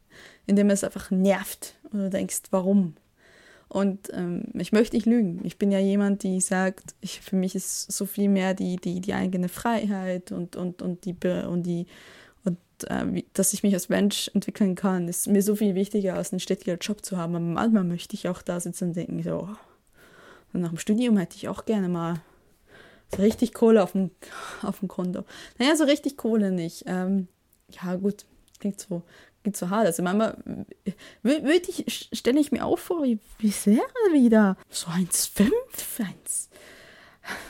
[0.47, 1.75] indem es einfach nervt.
[1.91, 2.95] Und du denkst, warum?
[3.69, 5.41] Und ähm, ich möchte nicht lügen.
[5.45, 9.01] Ich bin ja jemand, die sagt, ich, für mich ist so viel mehr die, die,
[9.01, 11.15] die eigene Freiheit und, und, und die
[11.47, 11.87] und die
[12.45, 12.59] und
[12.91, 16.33] äh, wie, dass ich mich als Mensch entwickeln kann, ist mir so viel wichtiger, als
[16.33, 17.35] einen stetigen Job zu haben.
[17.35, 19.49] Aber manchmal möchte ich auch da sitzen und denken, so,
[20.53, 22.21] nach dem Studium hätte ich auch gerne mal
[23.15, 24.11] so richtig Kohle auf dem,
[24.63, 25.25] auf dem Konto.
[25.59, 26.85] Naja, so richtig Kohle nicht.
[26.87, 27.29] Ähm,
[27.71, 28.25] ja, gut,
[28.59, 29.03] klingt so
[29.49, 29.87] geht so hart.
[29.87, 30.37] Also manchmal
[31.23, 33.83] würde ich, stelle ich mir auch vor, wie, wie sehr
[34.13, 35.51] wieder so 1,5,
[35.99, 36.51] 1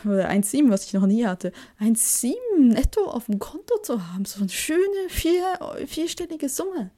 [0.04, 4.40] oder 1,7, was ich noch nie hatte, 1,7 netto auf dem Konto zu haben, so
[4.40, 6.90] eine schöne vier, vierstellige Summe.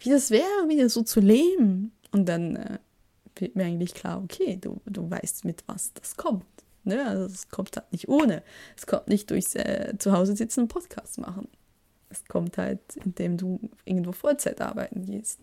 [0.00, 1.92] Wie das wäre, wieder so zu leben.
[2.12, 2.78] Und dann äh,
[3.36, 6.44] wird mir eigentlich klar, okay, du, du weißt, mit was das kommt.
[6.84, 7.04] Ne?
[7.06, 8.42] Also es kommt halt nicht ohne.
[8.76, 11.48] Es kommt nicht durchs äh, Zuhause sitzen und Podcast machen.
[12.14, 15.40] Es kommt halt, indem du irgendwo Vollzeit arbeiten gehst.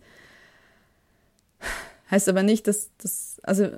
[2.09, 3.69] Heißt aber nicht, dass das, also,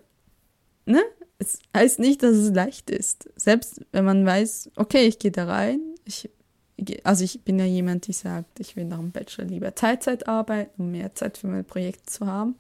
[0.86, 1.02] ne?
[1.40, 3.30] Es heißt nicht, dass es leicht ist.
[3.36, 6.30] Selbst wenn man weiß, okay, ich gehe da rein, ich,
[7.04, 10.82] also ich bin ja jemand, die sagt, ich will nach dem Bachelor lieber Teilzeit arbeiten,
[10.82, 12.56] um mehr Zeit für mein Projekt zu haben.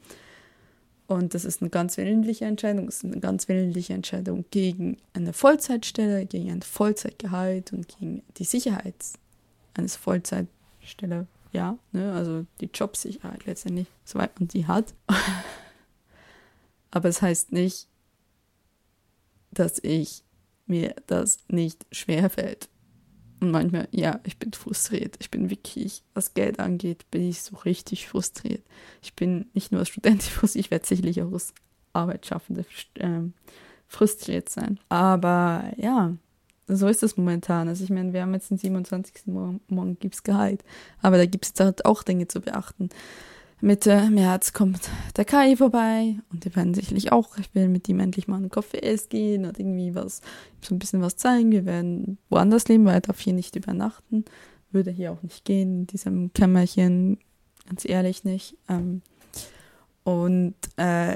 [1.07, 2.87] Und das ist eine ganz willentliche Entscheidung.
[2.87, 8.45] Das ist eine ganz willentliche Entscheidung gegen eine Vollzeitstelle, gegen ein Vollzeitgehalt und gegen die
[8.45, 9.13] Sicherheits
[9.73, 14.93] eines Vollzeitstelle, ja, ne, also die Jobsicherheit letztendlich, soweit man die hat.
[16.91, 17.87] Aber es heißt nicht,
[19.51, 20.23] dass ich
[20.65, 22.69] mir das nicht schwerfällt.
[23.39, 25.17] Und manchmal, ja, ich bin frustriert.
[25.19, 28.63] Ich bin wirklich, was Geld angeht, bin ich so richtig frustriert.
[29.01, 31.53] Ich bin nicht nur als Student frustriert, ich werde sicherlich auch als
[31.93, 33.33] Arbeitsschaffende ähm,
[33.87, 34.79] frustriert sein.
[34.89, 36.15] Aber ja,
[36.75, 37.67] so ist es momentan.
[37.67, 39.27] Also ich meine, wir haben jetzt den 27.
[39.27, 40.63] Morgen, morgen gibt es Gehalt.
[41.01, 42.89] Aber da gibt es halt auch Dinge zu beachten.
[43.61, 48.01] Mitte März kommt der Kai vorbei und die werden sicherlich auch, ich will mit ihm
[48.01, 50.19] endlich mal einen Kaffee essen gehen und irgendwie was,
[50.59, 51.51] so ein bisschen was zeigen.
[51.51, 54.25] Wir werden woanders leben, weil er darf hier nicht übernachten.
[54.71, 57.19] Würde hier auch nicht gehen, in diesem Kämmerchen,
[57.65, 58.57] ganz ehrlich nicht.
[58.67, 59.01] Ähm,
[60.03, 61.15] und äh,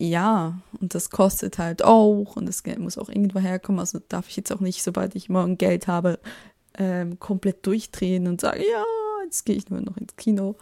[0.00, 3.80] ja, und das kostet halt auch und das Geld muss auch irgendwo herkommen.
[3.80, 6.18] Also darf ich jetzt auch nicht, sobald ich morgen Geld habe,
[6.78, 8.84] ähm, komplett durchdrehen und sagen, ja,
[9.24, 10.56] jetzt gehe ich nur noch ins Kino.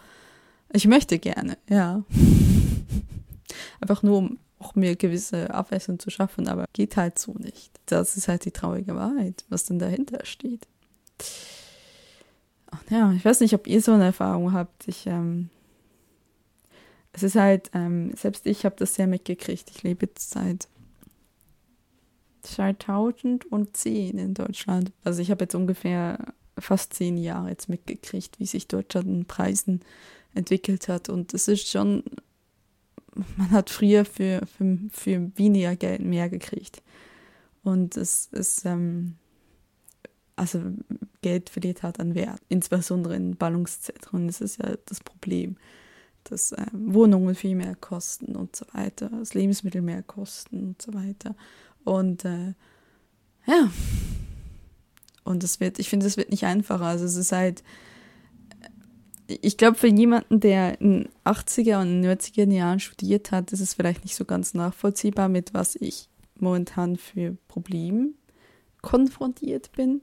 [0.73, 2.03] Ich möchte gerne, ja.
[3.81, 7.71] Einfach nur, um auch mir gewisse Abwechslung zu schaffen, aber geht halt so nicht.
[7.87, 10.67] Das ist halt die traurige Wahrheit, was denn dahinter steht.
[12.73, 14.89] Ach, ja, ich weiß nicht, ob ihr so eine Erfahrung habt.
[14.89, 15.49] Ich, ähm,
[17.19, 19.71] es ist halt, ähm, selbst ich habe das sehr mitgekriegt.
[19.75, 20.69] Ich lebe jetzt seit
[22.43, 24.93] 2010 in Deutschland.
[25.03, 29.81] Also ich habe jetzt ungefähr fast zehn Jahre jetzt mitgekriegt, wie sich Deutschland in Preisen
[30.35, 31.09] entwickelt hat.
[31.09, 32.05] Und es ist schon,
[33.37, 36.83] man hat früher für, für, für weniger Geld mehr gekriegt.
[37.65, 39.17] Und es ist, ähm,
[40.37, 40.63] also
[41.21, 44.29] Geld verliert hat an Wert, insbesondere in Ballungszentren.
[44.29, 45.57] Das ist ja das Problem,
[46.31, 50.95] dass ähm, Wohnungen viel mehr kosten und so weiter, dass Lebensmittel mehr kosten und so
[50.95, 51.35] weiter.
[51.85, 52.55] Und äh,
[53.47, 53.71] ja,
[55.25, 56.85] und es wird, ich finde, es wird nicht einfacher.
[56.85, 57.63] Also es ist halt,
[59.27, 64.05] ich glaube, für jemanden, der in 80er und 90er Jahren studiert hat, ist es vielleicht
[64.05, 68.13] nicht so ganz nachvollziehbar, mit was ich momentan für Probleme
[68.81, 70.01] konfrontiert bin.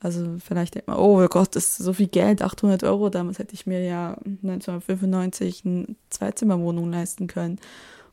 [0.00, 3.54] Also vielleicht denkt man, oh Gott, das ist so viel Geld, 800 Euro, damals hätte
[3.54, 7.58] ich mir ja 1995 eine Zweizimmerwohnung leisten können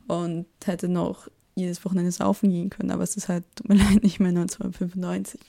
[0.08, 4.02] und hätte noch jedes Wochenende saufen gehen können, aber es ist halt, tut mir leid,
[4.02, 5.40] nicht mehr 1995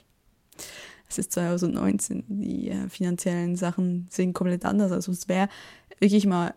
[1.08, 4.92] es ist 2019, die äh, finanziellen Sachen sind komplett anders.
[4.92, 5.50] Also es wäre
[6.00, 6.54] wirklich mal,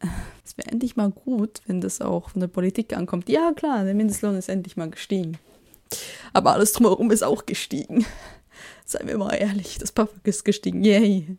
[0.00, 0.06] äh,
[0.44, 3.28] es wäre endlich mal gut, wenn das auch von der Politik ankommt.
[3.28, 5.38] Ja, klar, der Mindestlohn ist endlich mal gestiegen.
[6.32, 8.04] Aber alles drumherum ist auch gestiegen.
[8.88, 11.36] Seien wir mal ehrlich, das BAföG ist gestiegen, yay.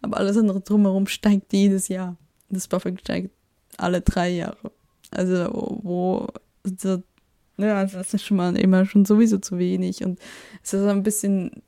[0.00, 2.16] Aber alles andere drumherum steigt jedes Jahr.
[2.48, 3.30] Das BAföG steigt
[3.76, 4.72] alle drei Jahre.
[5.10, 5.50] Also,
[5.82, 6.26] wo
[6.64, 7.02] so
[7.58, 10.02] ja, also das ist schon mal immer schon sowieso zu wenig.
[10.02, 10.18] Und
[10.62, 11.62] es ist ein bisschen,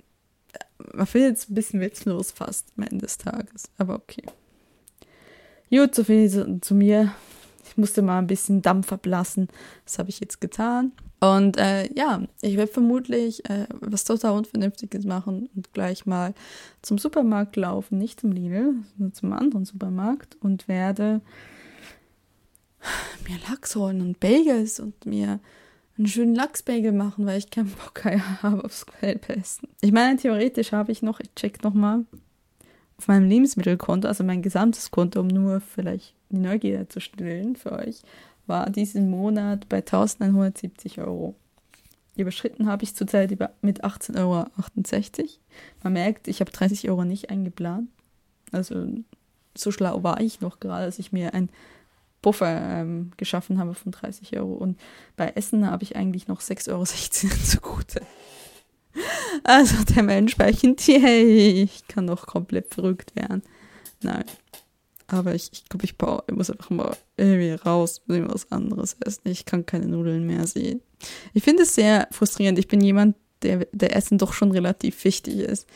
[0.95, 3.71] man findet es ein bisschen witzlos fast am Ende des Tages.
[3.77, 4.25] Aber okay.
[5.71, 7.13] Gut, so viel zu, zu mir.
[7.79, 9.49] Musste mal ein bisschen Dampf ablassen.
[9.85, 10.93] Das habe ich jetzt getan.
[11.21, 16.35] Und äh, ja, ich werde vermutlich äh, was total Unvernünftiges machen und gleich mal
[16.83, 21.21] zum Supermarkt laufen, nicht zum Lidl, sondern zum anderen Supermarkt und werde
[23.29, 25.41] mir Lachs holen und Bagels und mir
[25.97, 28.05] einen schönen Lachsbagel machen, weil ich keinen Bock
[28.43, 29.69] habe aufs Quellpesten.
[29.81, 32.05] Ich meine, theoretisch habe ich noch, ich check nochmal
[32.99, 37.73] auf meinem Lebensmittelkonto, also mein gesamtes Konto, um nur vielleicht die Neugier zu stillen für
[37.73, 38.03] euch,
[38.47, 41.35] war diesen Monat bei 1170 Euro.
[42.17, 43.31] Überschritten habe ich zurzeit
[43.63, 44.47] mit 18,68 Euro.
[45.85, 47.89] Man merkt, ich habe 30 Euro nicht eingeplant.
[48.51, 48.89] Also
[49.57, 51.49] so schlau war ich noch gerade, dass ich mir ein
[52.21, 54.55] Puffer ähm, geschaffen habe von 30 Euro.
[54.55, 54.81] Und
[55.17, 56.85] bei Essen habe ich eigentlich noch 6,16 Euro
[57.45, 58.01] zugute.
[59.45, 63.43] Also dementsprechend, hey, ich kann noch komplett verrückt werden.
[64.03, 64.25] Nein.
[65.07, 65.95] Aber ich, ich glaube, ich,
[66.29, 69.29] ich muss einfach mal irgendwie raus, muss was anderes essen.
[69.29, 70.83] Ich kann keine Nudeln mehr sehen.
[71.33, 72.59] Ich finde es sehr frustrierend.
[72.59, 75.67] Ich bin jemand, der, der Essen doch schon relativ wichtig ist.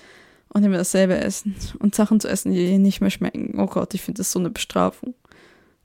[0.48, 1.54] Und immer dasselbe essen.
[1.78, 3.58] Und Sachen zu essen, die nicht mehr schmecken.
[3.58, 5.14] Oh Gott, ich finde das so eine Bestrafung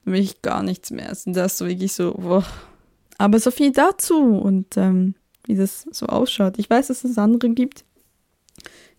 [0.08, 1.34] will ich gar nichts mehr essen.
[1.34, 2.46] Das ist wirklich so, boah.
[3.18, 5.16] Aber so viel dazu und ähm,
[5.48, 6.58] wie das so ausschaut.
[6.58, 7.86] Ich weiß, dass es andere gibt,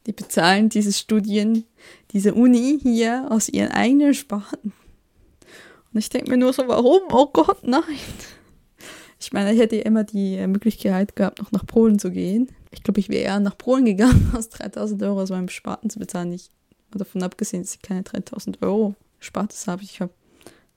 [0.07, 1.65] die bezahlen diese Studien,
[2.13, 4.73] diese Uni hier aus ihren eigenen Sparten.
[5.93, 7.03] Und ich denke mir nur so, warum?
[7.11, 7.83] Oh Gott, nein.
[9.21, 12.49] Ich meine, ich hätte immer die Möglichkeit gehabt, noch nach Polen zu gehen.
[12.71, 15.99] Ich glaube, ich wäre eher nach Polen gegangen, aus 3000 Euro aus meinem Sparten zu
[15.99, 16.33] bezahlen.
[16.33, 16.51] Ich,
[16.93, 19.83] davon abgesehen, dass ich keine 3000 Euro Spartes habe.
[19.83, 20.13] Ich habe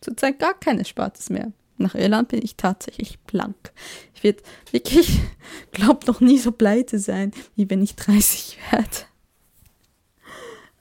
[0.01, 1.51] zurzeit gar keine Spartes mehr.
[1.82, 3.72] Nach Irland bin ich tatsächlich blank.
[4.13, 5.20] Ich werde wirklich,
[5.72, 8.88] glaub noch nie so pleite sein, wie wenn ich 30 werde.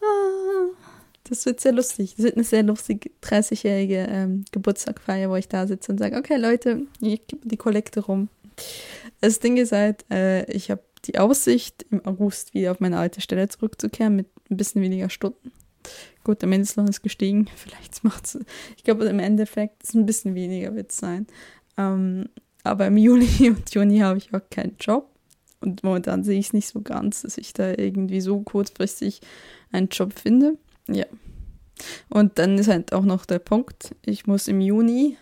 [0.03, 0.77] Ah,
[1.25, 2.15] das wird sehr lustig.
[2.17, 6.37] Das wird eine sehr lustige 30-jährige ähm, Geburtstagfeier, wo ich da sitze und sage, okay
[6.37, 8.29] Leute, ich gebe die Kollekte rum.
[9.21, 13.21] Das Ding ist halt, äh, ich habe die Aussicht, im August wieder auf meine alte
[13.21, 15.53] Stelle zurückzukehren mit ein bisschen weniger Stunden.
[16.25, 17.49] Gut, der Mindestlohn ist gestiegen.
[17.57, 18.39] Vielleicht macht es.
[18.77, 21.27] Ich glaube, im Endeffekt ist ein bisschen weniger wird es sein.
[21.77, 22.29] Ähm,
[22.63, 25.09] aber im Juli und Juni habe ich auch keinen Job.
[25.61, 29.21] Und momentan sehe ich es nicht so ganz, dass ich da irgendwie so kurzfristig
[29.73, 30.57] einen Job finde.
[30.89, 31.05] Ja.
[32.09, 35.17] Und dann ist halt auch noch der Punkt, ich muss im Juni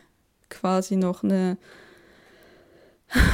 [0.48, 1.58] quasi noch eine,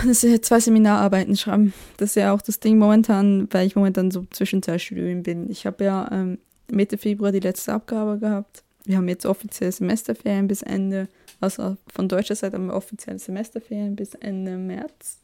[0.02, 1.72] eine zwei Seminararbeiten schreiben.
[1.96, 5.50] Das ist ja auch das Ding momentan, weil ich momentan so zwischen zwei Studien bin.
[5.50, 6.38] Ich habe ja ähm,
[6.70, 8.62] Mitte Februar die letzte Abgabe gehabt.
[8.84, 11.08] Wir haben jetzt offiziell Semesterferien bis Ende,
[11.40, 15.18] also von deutscher Seite haben wir offiziell Semesterferien bis Ende März.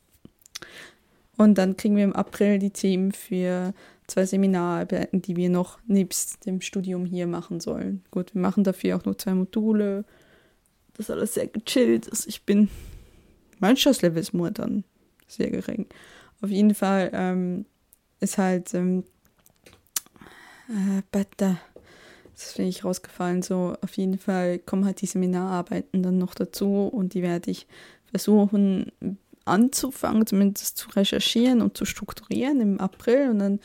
[1.37, 3.72] Und dann kriegen wir im April die Themen für
[4.07, 8.05] zwei Seminararbeiten, die wir noch nebst dem Studium hier machen sollen.
[8.11, 10.05] Gut, wir machen dafür auch nur zwei Module.
[10.94, 12.11] Das ist alles sehr gechillt.
[12.11, 12.68] Also ich bin,
[13.59, 14.85] mein Stresslevel ist momentan
[15.26, 15.87] sehr gering.
[16.42, 17.64] Auf jeden Fall ähm,
[18.20, 19.05] ist halt ähm,
[20.70, 21.59] äh, Beta,
[22.33, 23.42] das finde ich rausgefallen.
[23.42, 27.66] So, auf jeden Fall kommen halt die Seminararbeiten dann noch dazu und die werde ich
[28.06, 28.92] versuchen
[29.44, 33.61] anzufangen, zumindest zu recherchieren und zu strukturieren im April und dann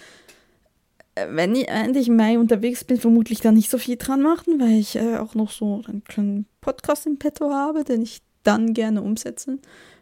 [1.30, 4.74] wenn ich endlich im Mai unterwegs bin, vermutlich da nicht so viel dran machen, weil
[4.74, 9.02] ich äh, auch noch so einen kleinen Podcast im Petto habe, den ich dann gerne
[9.02, 9.62] umsetzen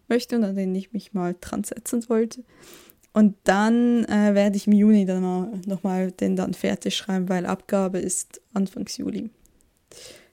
[0.10, 2.44] möchte und an den ich mich mal dran setzen wollte.
[3.14, 7.46] Und dann äh, werde ich im Juni dann mal, nochmal den dann fertig schreiben, weil
[7.46, 9.30] Abgabe ist Anfangs Juli.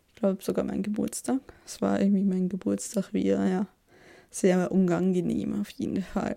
[0.09, 1.41] Ich glaube sogar mein Geburtstag.
[1.67, 3.67] Es war irgendwie mein Geburtstag wieder, ja.
[4.31, 6.37] Sehr unangenehm auf jeden Fall.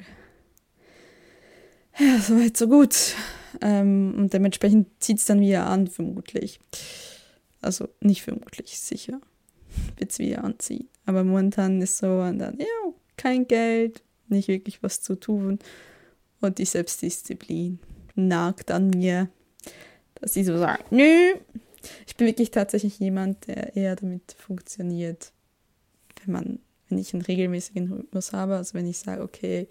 [1.97, 3.15] Ja, soweit, so gut.
[3.62, 6.60] Ähm, und dementsprechend zieht es dann wieder an, vermutlich.
[7.62, 9.21] Also nicht vermutlich, sicher
[9.97, 10.89] wird es wieder anziehen.
[11.06, 12.65] Aber momentan ist so, und dann, ja,
[13.17, 15.60] kein Geld, nicht wirklich was zu tun.
[16.43, 17.79] Und die Selbstdisziplin
[18.15, 19.29] nagt an mir,
[20.15, 21.36] dass sie so sagt, nö.
[22.06, 25.32] Ich bin wirklich tatsächlich jemand, der eher damit funktioniert,
[26.19, 29.69] wenn man, wenn ich einen regelmäßigen Rhythmus habe, also wenn ich sage, okay,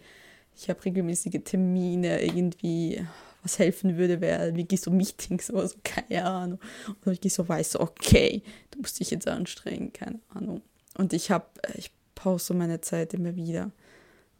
[0.56, 3.06] ich habe regelmäßige Termine, irgendwie
[3.42, 6.58] was helfen würde, wäre wirklich so Meetings oder so, keine Ahnung.
[6.88, 10.62] Und wirklich so weiß, okay, du musst dich jetzt anstrengen, keine Ahnung.
[10.96, 13.72] Und ich habe, ich pause meine Zeit immer wieder,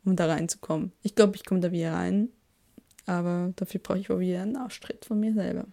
[0.05, 0.93] um da reinzukommen.
[1.03, 2.29] Ich glaube, ich komme da wieder rein,
[3.07, 5.67] aber dafür brauche ich auch wieder einen Arschtritt von mir selber.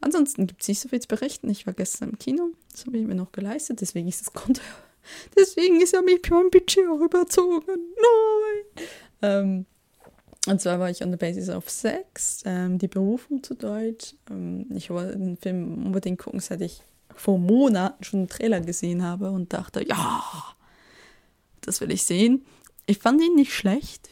[0.00, 1.50] Ansonsten gibt es nicht so viel zu berichten.
[1.50, 4.62] Ich war gestern im Kino, das habe ich mir noch geleistet, deswegen ist das Konto
[5.36, 7.64] Deswegen ist mich mein Budget auch überzogen.
[7.66, 8.86] Nein.
[9.22, 9.66] Ähm,
[10.46, 14.14] und zwar war ich on the basis of sex, ähm, die Berufung zu Deutsch.
[14.30, 16.82] Ähm, ich wollte den Film unbedingt gucken, seit ich
[17.14, 20.22] vor Monaten schon einen Trailer gesehen habe und dachte, ja,
[21.60, 22.44] das will ich sehen.
[22.88, 24.08] Ich fand ihn nicht schlecht.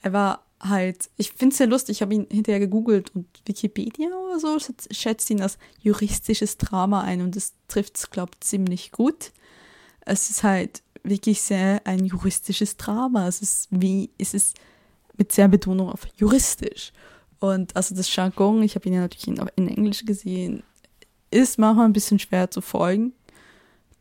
[0.00, 4.08] Er war halt, ich finde es sehr lustig, ich habe ihn hinterher gegoogelt und Wikipedia
[4.08, 4.58] oder so
[4.90, 9.32] schätzt ihn als juristisches Drama ein und das trifft es, glaube ich, ziemlich gut.
[10.02, 13.26] Es ist halt wirklich sehr ein juristisches Drama.
[13.26, 14.56] Es ist wie, es ist
[15.16, 16.92] mit sehr Betonung auf juristisch.
[17.40, 20.62] Und also das Jargon, ich habe ihn ja natürlich in, in Englisch gesehen,
[21.32, 23.12] ist manchmal ein bisschen schwer zu folgen,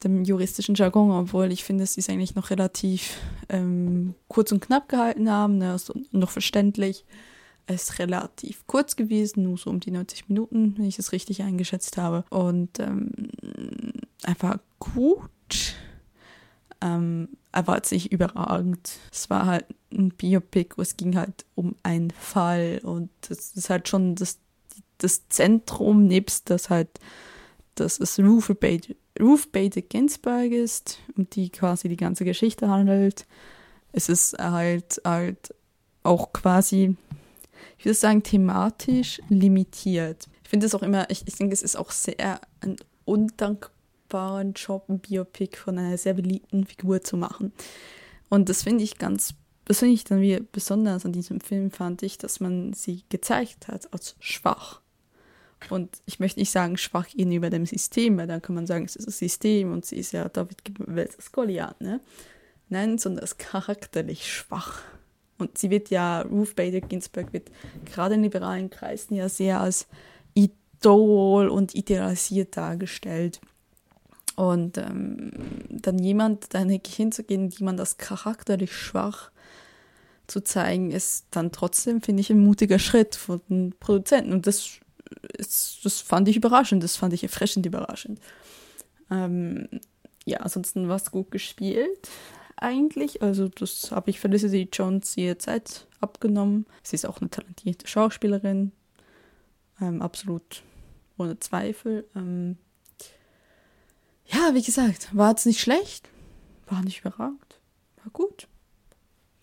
[0.06, 3.18] dem juristischen Jargon, obwohl ich finde, sie es eigentlich noch relativ
[3.50, 7.06] ähm, kurz und knapp gehalten haben, ne, also noch verständlich.
[7.68, 11.42] Es ist relativ kurz gewesen, nur so um die 90 Minuten, wenn ich es richtig
[11.42, 12.24] eingeschätzt habe.
[12.30, 13.12] Und ähm,
[14.24, 15.76] einfach gut
[16.82, 18.92] ähm, er war jetzt nicht überragend.
[19.12, 23.88] Es war halt ein Biopic, es ging halt um einen Fall und das ist halt
[23.88, 24.40] schon das,
[24.98, 26.90] das Zentrum, nebst das halt,
[27.76, 33.26] dass es Ruth Bader, Ruth Bader Ginsburg ist, um die quasi die ganze Geschichte handelt.
[33.92, 35.54] Es ist halt halt
[36.04, 36.96] auch quasi,
[37.78, 40.28] ich würde sagen, thematisch limitiert.
[40.44, 43.72] Ich finde es auch immer, ich, ich denke, es ist auch sehr ein undankbar
[44.16, 47.52] dankbaren Job, ein Biopic von einer sehr beliebten Figur zu machen.
[48.30, 49.34] Und das finde ich ganz,
[49.66, 53.68] das finde ich dann wie besonders an diesem Film, fand ich, dass man sie gezeigt
[53.68, 54.82] hat als schwach.
[55.70, 58.96] Und ich möchte nicht sagen schwach gegenüber dem System, weil dann kann man sagen, es
[58.96, 62.02] ist das System und sie ist ja David versus Goliath, ne?
[62.70, 64.82] Nein, sondern als charakterlich schwach.
[65.38, 67.52] Und sie wird ja, Ruth Bader Ginsburg wird
[67.86, 69.88] gerade in liberalen Kreisen ja sehr als
[70.34, 73.42] Idol und idealisiert dargestellt.
[74.36, 75.32] Und ähm,
[75.70, 79.32] dann jemand, dann hinzugehen, jemand das charakterlich schwach
[80.28, 84.34] zu zeigen, ist dann trotzdem, finde ich, ein mutiger Schritt von den Produzenten.
[84.34, 84.80] Und das,
[85.38, 88.20] ist, das fand ich überraschend, das fand ich erfrischend überraschend.
[89.12, 89.68] Ähm,
[90.26, 92.10] ja, ansonsten war es gut gespielt,
[92.58, 93.22] eigentlich.
[93.22, 96.66] Also, das habe ich Felicity Jones ihr Zeit abgenommen.
[96.84, 98.72] Sie ist auch eine talentierte Schauspielerin.
[99.82, 100.64] Ähm, absolut
[101.18, 102.08] ohne Zweifel.
[102.16, 102.58] Ähm,
[104.28, 106.10] ja, wie gesagt, war es nicht schlecht,
[106.68, 107.60] war nicht überragend,
[108.04, 108.48] war gut.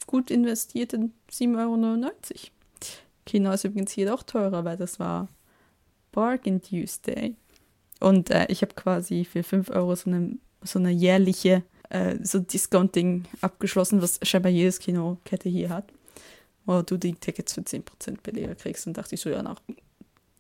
[0.07, 2.11] Gut investiert in 7,99 Euro.
[3.25, 5.29] Kino ist übrigens hier auch teurer, weil das war
[6.13, 7.35] Bargain Tuesday.
[8.01, 12.39] Und äh, ich habe quasi für 5 Euro so eine, so eine jährliche äh, so
[12.39, 15.93] Discounting abgeschlossen, was scheinbar jedes Kinokette hier hat.
[16.65, 17.83] Wo du die Tickets für 10%
[18.23, 18.87] billiger kriegst.
[18.87, 19.61] Und dachte ich so, ja, nach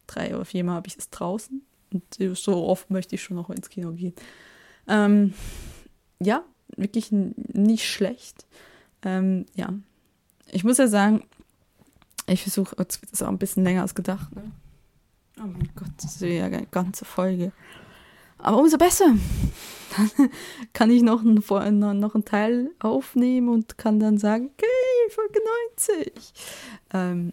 [0.07, 1.63] drei oder vier Mal habe ich es draußen.
[1.93, 4.15] Und so oft möchte ich schon noch ins Kino gehen.
[4.89, 5.35] Ähm,
[6.21, 6.45] ja,
[6.77, 8.47] wirklich nicht schlecht.
[9.03, 9.73] Ähm, ja,
[10.51, 11.25] ich muss ja sagen,
[12.27, 14.35] ich versuche, jetzt wird es auch ein bisschen länger als gedacht.
[14.35, 14.53] Ne?
[15.39, 17.53] Oh mein Gott, das ist ja eine ganze Folge.
[18.39, 19.15] Aber umso besser.
[19.97, 20.31] Dann
[20.73, 25.41] kann ich noch einen, noch einen Teil aufnehmen und kann dann sagen, okay, Folge
[25.77, 26.13] 90.
[26.93, 27.33] Ähm,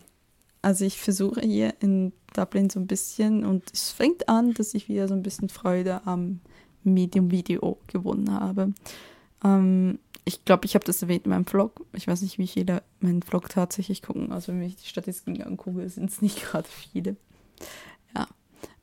[0.62, 4.88] also ich versuche hier in Dublin so ein bisschen und es fängt an, dass ich
[4.89, 6.41] wieder so ein bisschen Freude am
[6.84, 8.74] Medium Video gewonnen habe.
[9.43, 11.86] Ähm, ich glaube, ich habe das erwähnt in meinem Vlog.
[11.93, 14.32] Ich weiß nicht, wie viele meinen Vlog tatsächlich gucken.
[14.32, 17.16] Also wenn ich die Statistiken angucke, sind es nicht gerade viele.
[18.16, 18.28] Ja.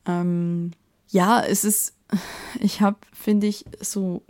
[0.06, 0.72] Ähm,
[1.08, 1.94] ja, es ist,
[2.60, 4.22] ich habe, finde ich, so,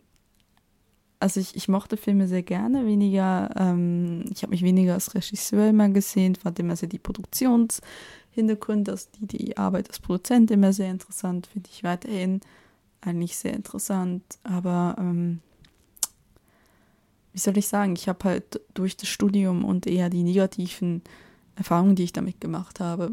[1.21, 5.69] also ich, ich mochte Filme sehr gerne, weniger, ähm, ich habe mich weniger als Regisseur
[5.69, 10.91] immer gesehen, fand immer sehr die Produktionshintergründe, also die, die Arbeit als Produzent immer sehr
[10.91, 12.41] interessant, finde ich weiterhin
[13.01, 15.41] eigentlich sehr interessant, aber ähm,
[17.33, 21.03] wie soll ich sagen, ich habe halt durch das Studium und eher die negativen
[21.55, 23.13] Erfahrungen, die ich damit gemacht habe,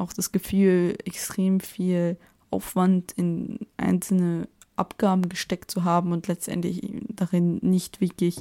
[0.00, 2.16] auch das Gefühl, extrem viel
[2.50, 8.36] Aufwand in einzelne Abgaben gesteckt zu haben und letztendlich darin nicht wirklich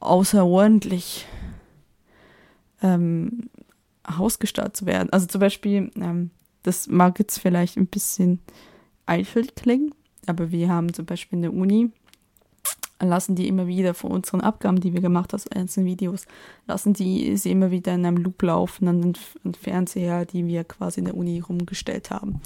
[0.00, 1.26] außerordentlich
[2.82, 3.48] ähm,
[4.02, 5.10] ausgestattet zu werden.
[5.10, 6.30] Also zum Beispiel, ähm,
[6.62, 8.40] das mag jetzt vielleicht ein bisschen
[9.06, 9.94] eitel klingen,
[10.26, 11.90] aber wir haben zum Beispiel in der Uni
[13.08, 16.26] lassen die immer wieder von unseren Abgaben, die wir gemacht haben, einzelnen Videos,
[16.66, 21.00] lassen die sie immer wieder in einem Loop laufen an den, Fernseher, die wir quasi
[21.00, 22.40] in der Uni rumgestellt haben.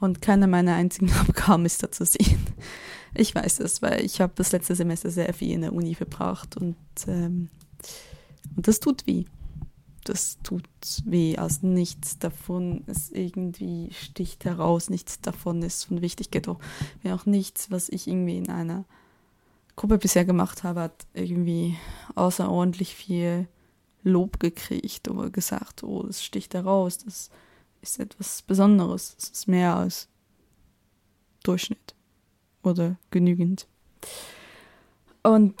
[0.00, 2.46] Und keine meiner einzigen Abgaben ist da zu sehen.
[3.14, 6.56] Ich weiß das, weil ich habe das letzte Semester sehr viel in der Uni verbracht
[6.56, 6.76] und,
[7.06, 7.48] ähm,
[8.56, 9.24] und das tut weh.
[10.02, 10.68] Das tut
[11.06, 11.36] weh.
[11.36, 16.48] Also nichts davon ist irgendwie sticht heraus, nichts davon ist von Wichtigkeit.
[16.48, 16.58] Auch,
[17.10, 18.84] auch nichts, was ich irgendwie in einer
[19.76, 21.76] Gruppe bisher gemacht habe, hat irgendwie
[22.14, 23.48] außerordentlich viel
[24.02, 27.30] Lob gekriegt oder gesagt, oh, das sticht heraus, das
[27.80, 30.08] ist etwas Besonderes, das ist mehr als
[31.42, 31.94] Durchschnitt
[32.62, 33.66] oder genügend.
[35.22, 35.54] Und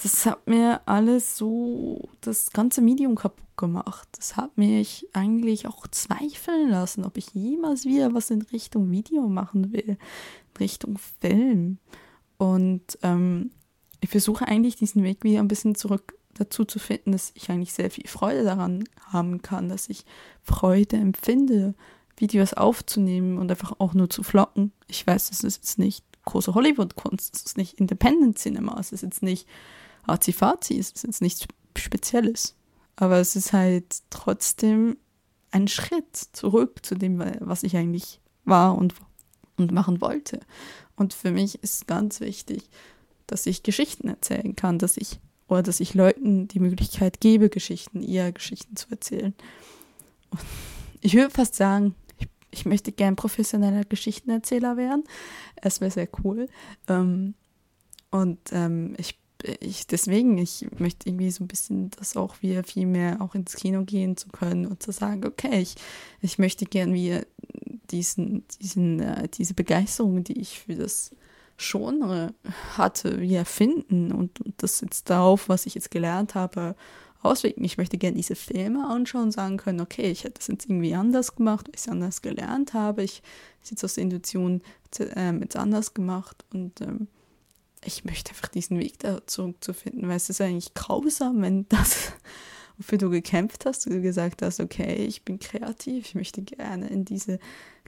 [0.00, 4.08] das hat mir alles so das ganze Medium kaputt gemacht.
[4.12, 9.28] Das hat mich eigentlich auch zweifeln lassen, ob ich jemals wieder was in Richtung Video
[9.28, 11.78] machen will, in Richtung Film.
[12.42, 13.52] Und ähm,
[14.00, 17.72] ich versuche eigentlich diesen Weg wieder ein bisschen zurück dazu zu finden, dass ich eigentlich
[17.72, 18.82] sehr viel Freude daran
[19.12, 20.04] haben kann, dass ich
[20.42, 21.76] Freude empfinde,
[22.16, 24.72] Videos aufzunehmen und einfach auch nur zu flocken.
[24.88, 29.04] Ich weiß, das ist jetzt nicht große Hollywood-Kunst, es ist nicht Independent Cinema, es ist
[29.04, 29.46] jetzt nicht
[30.08, 32.56] Azi-Fazi, es ist jetzt nichts Spezielles.
[32.96, 34.96] Aber es ist halt trotzdem
[35.52, 38.94] ein Schritt zurück zu dem, was ich eigentlich war und,
[39.62, 40.40] und machen wollte.
[40.96, 42.68] Und für mich ist ganz wichtig,
[43.26, 48.02] dass ich Geschichten erzählen kann, dass ich oder dass ich Leuten die Möglichkeit gebe, Geschichten,
[48.02, 49.34] ihr Geschichten zu erzählen.
[50.30, 50.40] Und
[51.02, 55.04] ich würde fast sagen, ich, ich möchte gern professioneller Geschichtenerzähler werden.
[55.56, 56.48] Es wäre sehr cool.
[56.88, 57.34] Ähm,
[58.10, 59.18] und ähm, ich,
[59.60, 63.56] ich deswegen, ich möchte irgendwie so ein bisschen das auch wieder viel mehr auch ins
[63.56, 65.74] Kino gehen zu können und zu sagen, okay, ich,
[66.20, 67.26] ich möchte gern wieder
[67.90, 71.10] diesen, diesen, äh, diese Begeisterung, die ich für das
[71.58, 72.34] Genre
[72.76, 76.74] hatte, wie erfinden und, und das jetzt darauf, was ich jetzt gelernt habe,
[77.22, 77.64] auswirken.
[77.64, 80.94] Ich möchte gerne diese Filme anschauen und sagen können, okay, ich hätte das jetzt irgendwie
[80.94, 83.02] anders gemacht, weil ich es anders gelernt habe.
[83.04, 83.22] Ich
[83.62, 84.62] sitze aus der Intuition
[84.98, 87.06] äh, jetzt anders gemacht und ähm,
[87.84, 92.12] ich möchte einfach diesen Weg da zurückzufinden, weil es ist eigentlich grausam, wenn das,
[92.76, 97.04] wofür du gekämpft hast, du gesagt hast, okay, ich bin kreativ, ich möchte gerne in
[97.04, 97.38] diese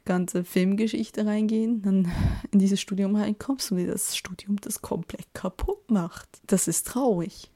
[0.05, 2.13] ganze Filmgeschichte reingehen, dann
[2.51, 6.29] in dieses Studium reinkommst und dir das Studium das komplett kaputt macht.
[6.47, 7.51] Das ist traurig.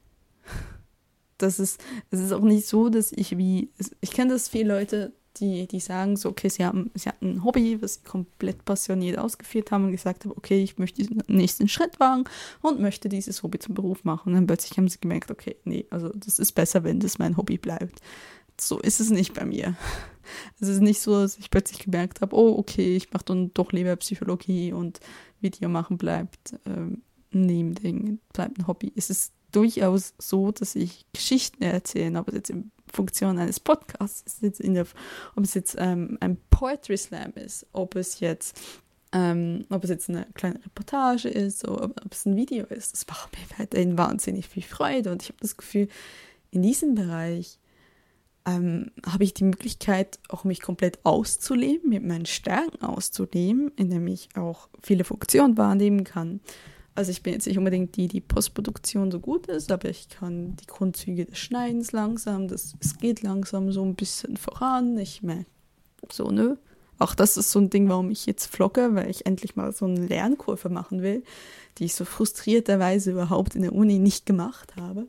[1.37, 3.69] Das ist, es ist auch nicht so, dass ich wie,
[4.01, 7.43] ich kenne das viele Leute, die, die sagen so, okay, sie haben, sie hatten ein
[7.43, 11.67] Hobby, was sie komplett passioniert ausgeführt haben und gesagt haben, okay, ich möchte diesen nächsten
[11.67, 12.25] Schritt wagen
[12.61, 14.29] und möchte dieses Hobby zum Beruf machen.
[14.29, 17.37] Und dann plötzlich haben sie gemerkt, okay, nee, also das ist besser, wenn das mein
[17.37, 17.99] Hobby bleibt.
[18.59, 19.75] So ist es nicht bei mir.
[20.59, 23.71] Es ist nicht so, dass ich plötzlich gemerkt habe, oh, okay, ich mache dann doch
[23.71, 24.99] lieber Psychologie und
[25.41, 27.01] Video machen bleibt ähm,
[27.33, 28.93] ein Nebending, bleibt ein Hobby.
[28.95, 34.63] Es ist durchaus so, dass ich Geschichten erzähle, aber jetzt in Funktion eines Podcasts ist,
[34.63, 34.85] der,
[35.35, 38.59] ob es jetzt ähm, ein Poetry Slam ist, ob es jetzt
[39.11, 42.93] ähm, ob es jetzt eine kleine Reportage ist oder ob, ob es ein Video ist,
[42.93, 45.87] das macht mir weiterhin wahnsinnig viel Freude und ich habe das Gefühl,
[46.51, 47.59] in diesem Bereich
[48.45, 54.29] ähm, habe ich die Möglichkeit, auch mich komplett auszuleben, mit meinen Stärken auszuleben, indem ich
[54.35, 56.39] auch viele Funktionen wahrnehmen kann.
[56.99, 60.57] Also ich bin jetzt nicht unbedingt die, die Postproduktion so gut ist, aber ich kann
[60.57, 64.97] die Grundzüge des Schneidens langsam, das, es geht langsam so ein bisschen voran.
[64.97, 65.45] Ich merke
[66.11, 66.57] so, nö.
[66.97, 69.85] Auch das ist so ein Ding, warum ich jetzt vlogge, weil ich endlich mal so
[69.85, 71.23] eine Lernkurve machen will,
[71.77, 75.07] die ich so frustrierterweise überhaupt in der Uni nicht gemacht habe.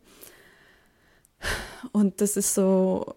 [1.91, 3.16] Und das ist so,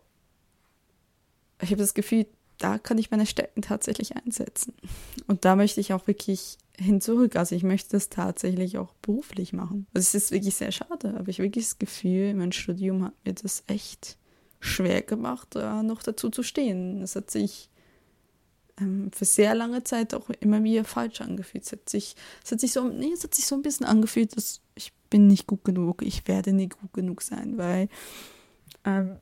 [1.62, 2.26] ich habe das Gefühl,
[2.58, 4.74] da kann ich meine Stärken tatsächlich einsetzen.
[5.28, 7.36] Und da möchte ich auch wirklich hin zurück.
[7.36, 9.88] Also ich möchte das tatsächlich auch beruflich machen.
[9.94, 13.34] Also es ist wirklich sehr schade, aber ich wirklich das Gefühl, mein Studium hat mir
[13.34, 14.18] das echt
[14.60, 17.02] schwer gemacht, da noch dazu zu stehen.
[17.02, 17.70] Es hat sich
[18.80, 21.66] ähm, für sehr lange Zeit auch immer wieder falsch angefühlt.
[21.66, 24.36] Es hat sich, es hat sich so, nee, es hat sich so ein bisschen angefühlt,
[24.36, 27.88] dass ich bin nicht gut genug, ich werde nicht gut genug sein, weil
[28.84, 29.18] ähm,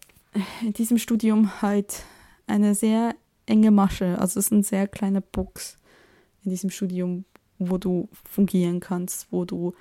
[0.61, 2.03] in diesem Studium halt
[2.47, 5.77] eine sehr enge Masche, also es ist ein sehr kleiner Box
[6.43, 7.25] in diesem Studium,
[7.70, 9.74] wo du fungieren kannst, wo du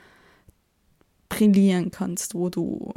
[1.29, 2.93] brillieren kannst, wo du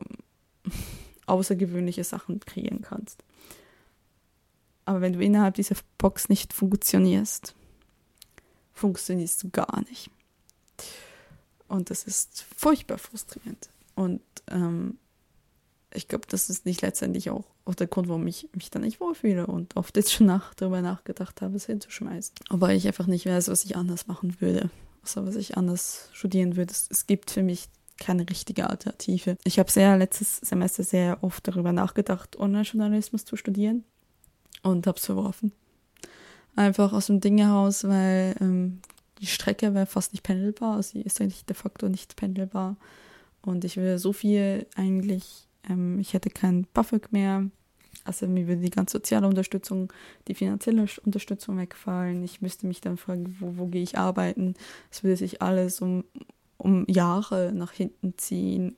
[1.26, 3.24] außergewöhnliche Sachen kreieren kannst.
[4.86, 7.56] Aber wenn du innerhalb dieser Box nicht funktionierst,
[8.74, 10.10] funktionierst du gar nicht.
[11.68, 13.70] Und das ist furchtbar frustrierend.
[13.96, 14.98] Und ähm,
[15.94, 19.00] ich glaube, das ist nicht letztendlich auch, auch der Grund, warum ich mich da nicht
[19.00, 22.36] wohlfühle und oft jetzt schon nach, darüber nachgedacht habe, es hinzuschmeißen.
[22.50, 24.70] Aber ich einfach nicht weiß, was ich anders machen würde.
[25.02, 26.72] Also was ich anders studieren würde.
[26.72, 29.38] Es, es gibt für mich keine richtige Alternative.
[29.44, 33.84] Ich habe sehr letztes Semester sehr oft darüber nachgedacht, Online-Journalismus zu studieren
[34.62, 35.52] und habe es verworfen.
[36.56, 38.82] Einfach aus dem Ding heraus, weil ähm,
[39.20, 40.82] die Strecke wäre fast nicht pendelbar.
[40.84, 42.78] Sie ist eigentlich de facto nicht pendelbar.
[43.42, 47.50] Und ich will so viel eigentlich ähm, ich hätte keinen BAföG mehr.
[48.06, 49.92] Also mir würde die ganze soziale Unterstützung,
[50.28, 52.24] die finanzielle Unterstützung wegfallen.
[52.24, 54.56] Ich müsste mich dann fragen, wo, wo gehe ich arbeiten?
[54.92, 56.04] Es würde sich alles um,
[56.58, 58.76] um Jahre nach hinten ziehen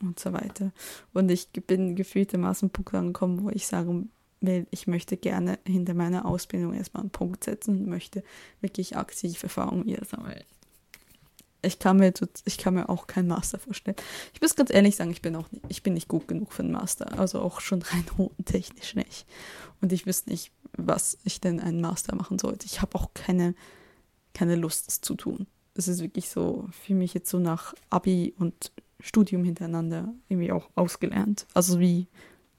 [0.00, 0.72] und so weiter.
[1.12, 6.24] Und ich bin gefühltermaßen Punkt angekommen, wo ich sagen will, ich möchte gerne hinter meiner
[6.24, 8.24] Ausbildung erstmal einen Punkt setzen und möchte
[8.60, 10.42] wirklich aktiv Erfahrungen wieder sammeln
[11.62, 12.12] ich kann mir,
[12.44, 13.96] ich kann mir auch keinen Master vorstellen.
[14.34, 16.62] Ich muss ganz ehrlich sagen, ich bin auch nicht, ich bin nicht gut genug für
[16.62, 17.18] einen Master.
[17.18, 19.26] Also auch schon rein notentechnisch nicht.
[19.80, 22.66] Und ich wüsste nicht, was ich denn einen Master machen sollte.
[22.66, 23.54] Ich habe auch keine,
[24.34, 25.46] keine Lust, das zu tun.
[25.74, 30.68] Es ist wirklich so, für mich jetzt so nach Abi und Studium hintereinander irgendwie auch
[30.74, 31.46] ausgelernt.
[31.54, 32.08] Also wie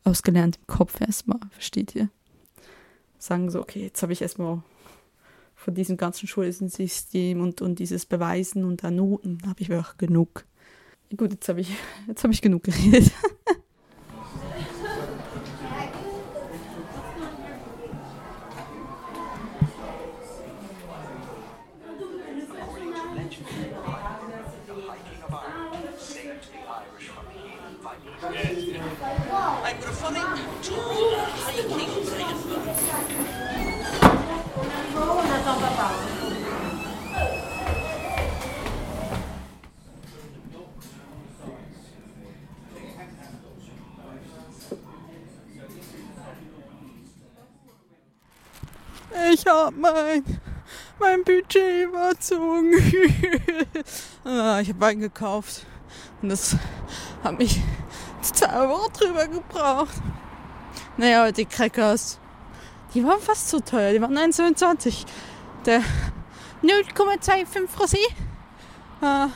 [0.03, 2.09] ausgelernt im Kopf erstmal, versteht ihr?
[3.17, 4.61] Sagen so, okay, jetzt habe ich erstmal
[5.63, 10.45] von diesem ganzen Schulsystem und, und dieses Beweisen und der Noten habe ich wirklich genug.
[11.15, 11.71] Gut, jetzt habe ich,
[12.07, 13.11] hab ich genug geredet.
[29.65, 30.23] I'm referring
[30.61, 30.73] to
[32.83, 33.42] hiking
[49.53, 50.23] hab mein,
[50.99, 52.73] mein Budget überzogen.
[54.25, 55.65] Ah, ich habe Wein gekauft
[56.21, 56.55] und das
[57.23, 57.59] hat mich
[58.21, 59.95] zwei Wochen drüber gebraucht.
[60.95, 62.19] Naja, die Crackers,
[62.93, 63.93] die waren fast so teuer.
[63.93, 65.05] Die waren 1,27.
[65.65, 65.81] Der
[66.61, 67.97] 0,25 Rosé.
[69.01, 69.27] Äh,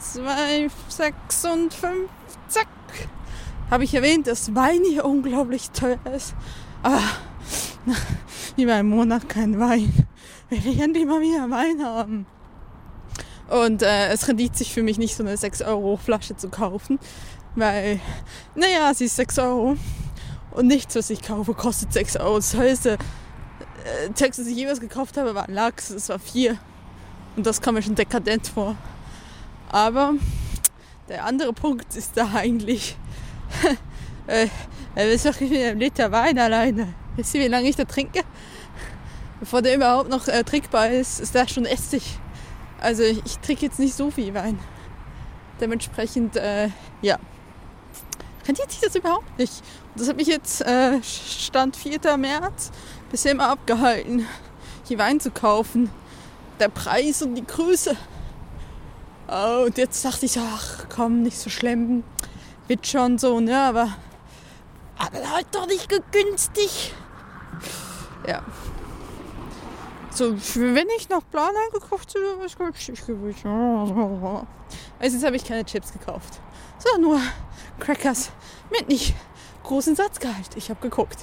[0.00, 2.08] 2,56.
[2.48, 2.66] Zack.
[3.70, 6.34] Habe ich erwähnt, dass Wein hier unglaublich teuer ist.
[6.82, 7.02] Aber
[8.56, 10.06] über einen Monat kein Wein.
[10.50, 12.26] Will ich endlich mal wieder Wein haben.
[13.48, 16.98] Und äh, es rendiert sich für mich nicht, so eine 6 Euro Flasche zu kaufen.
[17.56, 18.00] Weil,
[18.54, 19.76] naja, sie ist 6 Euro.
[20.52, 22.36] Und nichts, was ich kaufe, kostet 6 Euro.
[22.36, 22.98] Das heißt, äh,
[24.14, 25.90] Text, das ich jemals gekauft habe, war Lachs.
[25.90, 26.56] Es war 4.
[27.36, 28.76] Und das kam mir schon dekadent vor.
[29.70, 30.14] Aber
[31.08, 32.96] der andere Punkt ist da eigentlich.
[34.26, 34.48] äh,
[34.94, 36.94] wisst ihr, ich bin ein Liter Wein alleine.
[37.16, 38.20] Wisst ihr, wie lange ich da trinke?
[39.40, 42.18] Bevor der überhaupt noch äh, trinkbar ist, ist da schon Essig.
[42.80, 44.58] Also ich, ich trinke jetzt nicht so viel Wein.
[45.60, 46.68] Dementsprechend, äh,
[47.02, 47.18] ja,
[48.46, 49.62] rentiert sich das überhaupt nicht.
[49.92, 52.16] Und das hat mich jetzt, äh, Stand 4.
[52.16, 52.70] März,
[53.10, 54.26] bisher immer abgehalten,
[54.84, 55.90] hier Wein zu kaufen.
[56.60, 57.96] Der Preis und die Größe.
[59.28, 62.04] Oh, und jetzt dachte ich, ach komm, nicht so schlimm.
[62.68, 63.58] Wird schon so, ne?
[63.58, 63.88] Aber,
[64.98, 66.94] aber halt doch nicht günstig.
[68.26, 68.42] Ja.
[70.10, 74.46] So, wenn ich noch Plan eingekauft hätte, wäre es günstig gewesen.
[75.00, 76.40] Meistens habe ich keine Chips gekauft.
[76.78, 77.20] Sondern nur
[77.80, 78.30] Crackers
[78.70, 79.14] mit nicht
[79.64, 80.56] großen Satzgehalt.
[80.56, 81.18] Ich habe geguckt.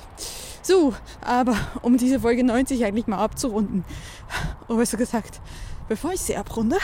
[0.62, 3.84] So, aber um diese Folge 90 eigentlich mal abzurunden,
[4.68, 5.42] oder besser gesagt,
[5.88, 6.78] bevor ich sie abrunde,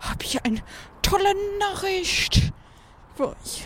[0.00, 0.62] habe ich eine
[1.00, 2.52] tolle Nachricht
[3.16, 3.64] für euch.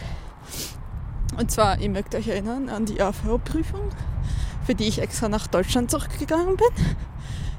[1.36, 3.90] Und zwar, ihr mögt euch erinnern an die AV-Prüfung,
[4.64, 6.86] für die ich extra nach Deutschland zurückgegangen bin.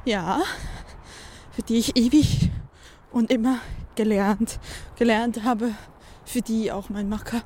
[0.03, 0.41] Ja,
[1.51, 2.49] für die ich ewig
[3.11, 3.59] und immer
[3.95, 4.59] gelernt,
[4.95, 5.71] gelernt habe,
[6.25, 7.41] für die auch mein Macker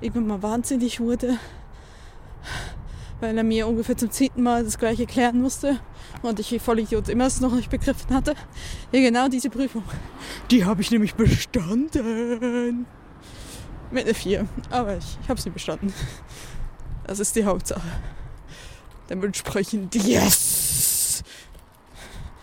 [0.00, 1.38] irgendwann mal wahnsinnig wurde,
[3.20, 5.80] weil er mir ungefähr zum zehnten Mal das gleiche erklären musste
[6.22, 8.34] und ich wie Vollidiot immer es noch nicht begriffen hatte.
[8.92, 9.84] Ja, genau diese Prüfung.
[10.50, 12.86] Die habe ich nämlich bestanden.
[13.96, 14.46] Mit einer 4.
[14.68, 15.90] Aber ich, ich habe sie bestanden.
[17.06, 17.80] Das ist die Hauptsache.
[19.08, 21.24] Dementsprechend, yes!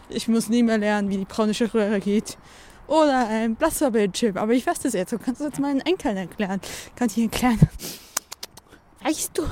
[0.10, 2.40] Ich muss nie mehr lernen, wie die braunische Röhre geht.
[2.88, 4.36] Oder ein Plasmabildschirm.
[4.38, 5.14] Aber ich weiß das jetzt.
[5.14, 6.60] Du kannst jetzt meinen Enkeln erklären.
[6.96, 7.60] Kann ich erklären.
[9.04, 9.44] Weißt du,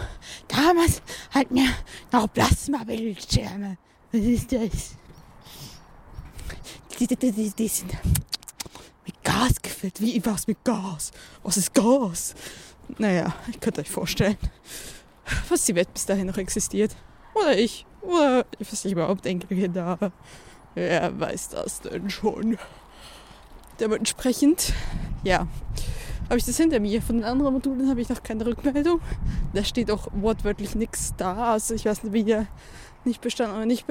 [0.47, 1.69] damals hatten wir
[2.11, 3.77] noch Plasmabildschirme.
[4.11, 4.95] Was ist das?
[6.99, 7.91] Die, die, die, die sind
[9.41, 9.99] Gas gefüllt.
[9.99, 11.11] Wie was mit Gas?
[11.41, 12.35] Was ist Gas?
[12.99, 14.37] Naja, ich könnte euch vorstellen,
[15.49, 16.95] was die Welt bis dahin noch existiert.
[17.33, 17.87] Oder ich.
[18.01, 20.11] Oder ich weiß nicht überhaupt Enkelkinder habe.
[20.75, 22.59] Wer weiß das denn schon?
[23.79, 24.73] Dementsprechend,
[25.23, 25.47] ja,
[26.25, 27.01] habe ich das hinter mir.
[27.01, 29.01] Von den anderen Modulen habe ich noch keine Rückmeldung.
[29.53, 31.53] Da steht auch wortwörtlich nichts da.
[31.53, 32.45] Also ich weiß nicht, wie der
[33.05, 33.87] nicht bestanden oder nicht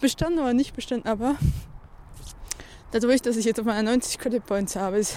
[0.00, 1.34] bestanden oder nicht bestanden, aber
[2.90, 5.16] dadurch, dass ich jetzt auf meine 90 Credit Points habe, ist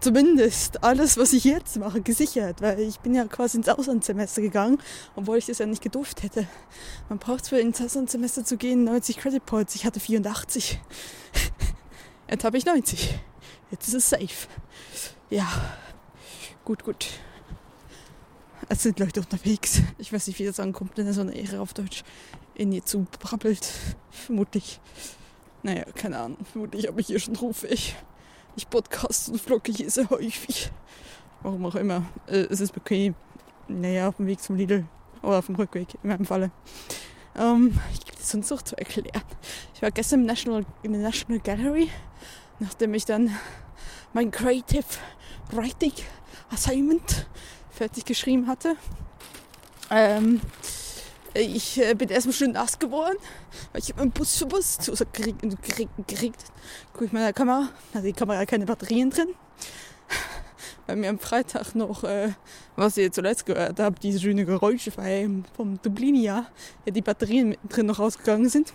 [0.00, 4.78] zumindest alles, was ich jetzt mache, gesichert, weil ich bin ja quasi ins Auslandssemester gegangen,
[5.14, 6.46] obwohl ich das ja nicht gedurft hätte.
[7.08, 9.74] Man braucht für ins Auslandssemester zu gehen 90 Credit Points.
[9.74, 10.80] Ich hatte 84.
[12.30, 13.18] Jetzt habe ich 90.
[13.70, 14.48] Jetzt ist es safe.
[15.30, 15.48] Ja,
[16.64, 17.06] gut, gut.
[18.68, 19.82] Es sind Leute unterwegs.
[19.98, 22.04] Ich weiß nicht, wie das ankommt, wenn er so eine Ehre auf Deutsch
[22.54, 23.68] in ihr zu brabbelt.
[24.10, 24.80] Vermutlich.
[25.62, 26.38] Naja, keine Ahnung.
[26.50, 27.94] Vermutlich habe ich hier schon rufig.
[28.56, 30.70] Ich podcast und vlogge hier sehr häufig.
[31.42, 32.04] Warum auch immer.
[32.26, 33.14] Äh, es ist bequem.
[33.68, 34.84] Naja, auf dem Weg zum Lidl.
[35.22, 36.50] Oder auf dem Rückweg, in meinem Falle.
[37.36, 39.22] Ähm, ich gebe das sonst noch zu erklären.
[39.74, 41.88] Ich war gestern im National, in der National Gallery,
[42.58, 43.30] nachdem ich dann
[44.12, 44.84] mein Creative
[45.52, 45.92] Writing
[46.50, 47.26] Assignment
[47.70, 48.76] fertig geschrieben hatte.
[49.90, 50.40] Ähm,
[51.34, 53.16] ich äh, bin erstmal schön nass geworden,
[53.72, 55.58] weil ich habe einen Bus für Bus zu geregnet.
[56.06, 56.44] geregnet.
[56.92, 59.28] Gucke ich meine Kamera, da hat die Kamera keine Batterien drin.
[60.86, 62.32] Weil mir am Freitag noch, äh,
[62.76, 66.46] was ihr zuletzt gehört habt, diese schöne Geräusche vom Dublinia,
[66.84, 68.72] ja, die Batterien mittendrin noch rausgegangen sind.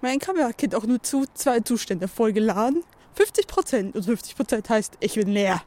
[0.00, 2.82] Mein Kamera kennt auch nur zu zwei Zustände voll geladen
[3.14, 3.96] 50 Prozent.
[3.96, 5.62] Und 50 Prozent heißt, ich bin leer.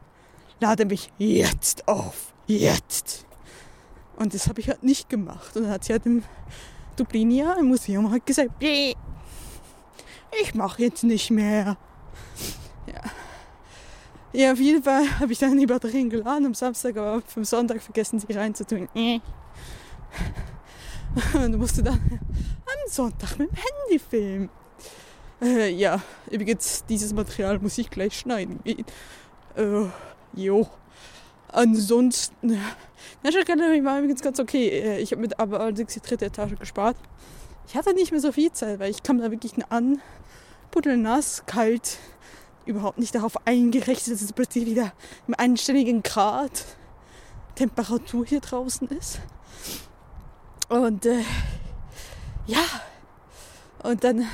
[0.60, 2.34] Lade mich jetzt auf.
[2.48, 3.26] Jetzt.
[4.18, 5.56] Und das habe ich halt nicht gemacht.
[5.56, 6.24] Und dann hat sie halt im
[6.96, 8.96] Dublinia im Museum halt gesagt, ich
[10.54, 11.78] mache jetzt nicht mehr.
[12.88, 13.02] Ja.
[14.34, 17.82] Ja, auf jeden Fall habe ich dann die Batterien geladen am Samstag, aber vom Sonntag
[17.82, 18.90] vergessen sie reinzutun.
[21.34, 24.50] Und musste dann am Sonntag mit dem Handy filmen.
[25.42, 28.60] Äh, ja, übrigens, dieses Material muss ich gleich schneiden.
[28.66, 29.86] Äh,
[30.34, 30.68] jo.
[31.56, 32.60] Ansonsten,
[33.24, 34.68] National Gallery war übrigens ganz okay.
[34.68, 36.98] Äh, ich habe mit aber allerdings die dritte Etage gespart.
[37.68, 40.02] Ich hatte nicht mehr so viel Zeit, weil ich kam da wirklich an,
[40.86, 41.98] nass, kalt,
[42.66, 44.92] überhaupt nicht darauf eingerechnet, dass es plötzlich wieder
[45.28, 46.66] im einstelligen Grad
[47.56, 49.22] Temperatur hier draußen ist.
[50.68, 51.24] Und äh,
[52.48, 52.64] ja,
[53.82, 54.28] und dann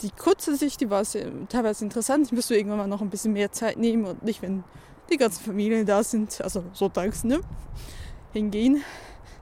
[0.00, 1.04] die kurze Sicht, die war
[1.50, 2.26] teilweise interessant.
[2.26, 4.64] Ich müsste irgendwann mal noch ein bisschen mehr Zeit nehmen und nicht, wenn
[5.10, 7.40] die ganzen Familien da sind, also sonntags, ne?
[8.32, 8.82] Hingehen.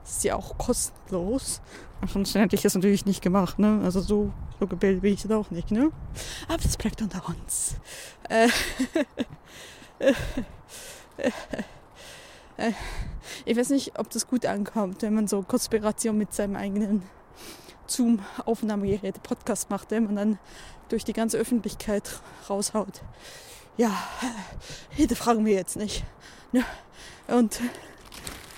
[0.03, 1.61] Das ist ja auch kostenlos.
[2.01, 3.81] Ansonsten hätte ich das natürlich nicht gemacht, ne?
[3.83, 5.91] Also so, so gebildet bin ich das auch nicht, ne?
[6.47, 7.75] Aber das bleibt unter uns.
[12.57, 12.73] Äh,
[13.45, 17.03] ich weiß nicht, ob das gut ankommt, wenn man so Konspiration mit seinem eigenen
[17.87, 20.39] Zoom-Aufnahmegeräte Podcast macht, den man dann
[20.89, 23.01] durch die ganze Öffentlichkeit raushaut.
[23.77, 23.91] Ja,
[24.89, 26.03] hinterfragen wir jetzt nicht.
[26.51, 26.63] Ne?
[27.27, 27.59] Und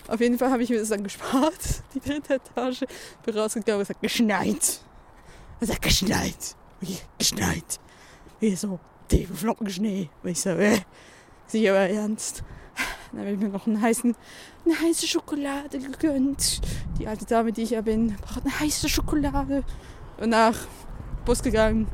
[0.07, 1.59] auf jeden Fall habe ich mir das dann gespart,
[1.93, 2.83] die dritte Etage.
[3.25, 4.81] Bin rausgegangen und gesagt, geschneit.
[5.59, 6.55] Er sagt, geschneit.
[6.81, 7.79] Wie, geschneit.
[8.39, 10.09] Wie so, tiefe Flocken Schnee.
[10.21, 10.79] Und ich so, äh,
[11.47, 12.43] sicher aber ernst.
[13.11, 14.15] Dann habe ich mir noch einen heißen,
[14.65, 16.61] eine heiße Schokolade gegönnt.
[16.99, 19.63] Die alte Dame, die ich ja bin, braucht eine heiße Schokolade.
[20.19, 20.57] Und nach
[21.23, 21.87] Bus gegangen.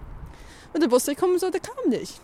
[0.73, 2.21] Und der Bus, der kommen soll, der kam nicht.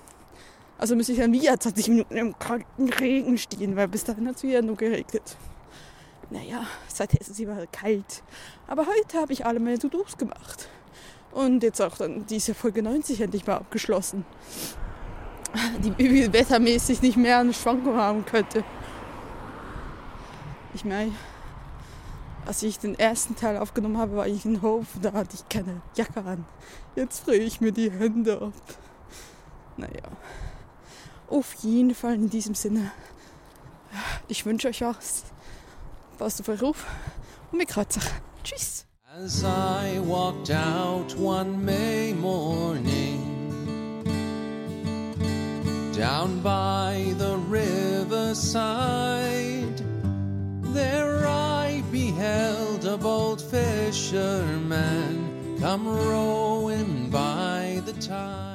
[0.78, 4.36] Also muss ich dann wieder 20 Minuten im kalten Regen stehen, weil bis dahin hat
[4.36, 5.38] es wieder nur geregnet.
[6.30, 8.24] Naja, seither ist es immer kalt.
[8.68, 10.68] Aber heute habe ich alle meine To-Dos gemacht.
[11.32, 14.26] Und jetzt auch dann diese Folge 90 endlich mal abgeschlossen.
[15.80, 18.64] Die wettermäßig nicht mehr eine Schwankung haben könnte.
[20.74, 21.14] Ich meine,
[22.46, 25.82] als ich den ersten Teil aufgenommen habe, war ich in Hof, da hatte ich keine
[25.96, 26.46] Jacke an.
[26.96, 28.54] Jetzt friere ich mir die Hände ab.
[29.78, 30.04] Naja.
[31.30, 32.92] Auf jeden Fall in diesem Sinne.
[34.28, 35.24] Ich wünsche euch was.
[36.18, 36.86] Passt auf euch auf
[37.52, 38.00] und mir kreuzt
[38.44, 38.86] Tschüss.
[39.18, 43.22] As I walked out one May morning
[45.96, 48.62] Down by the riverside
[50.74, 54.76] There I beheld a bold fisherman
[55.62, 58.55] Come rowing by the tide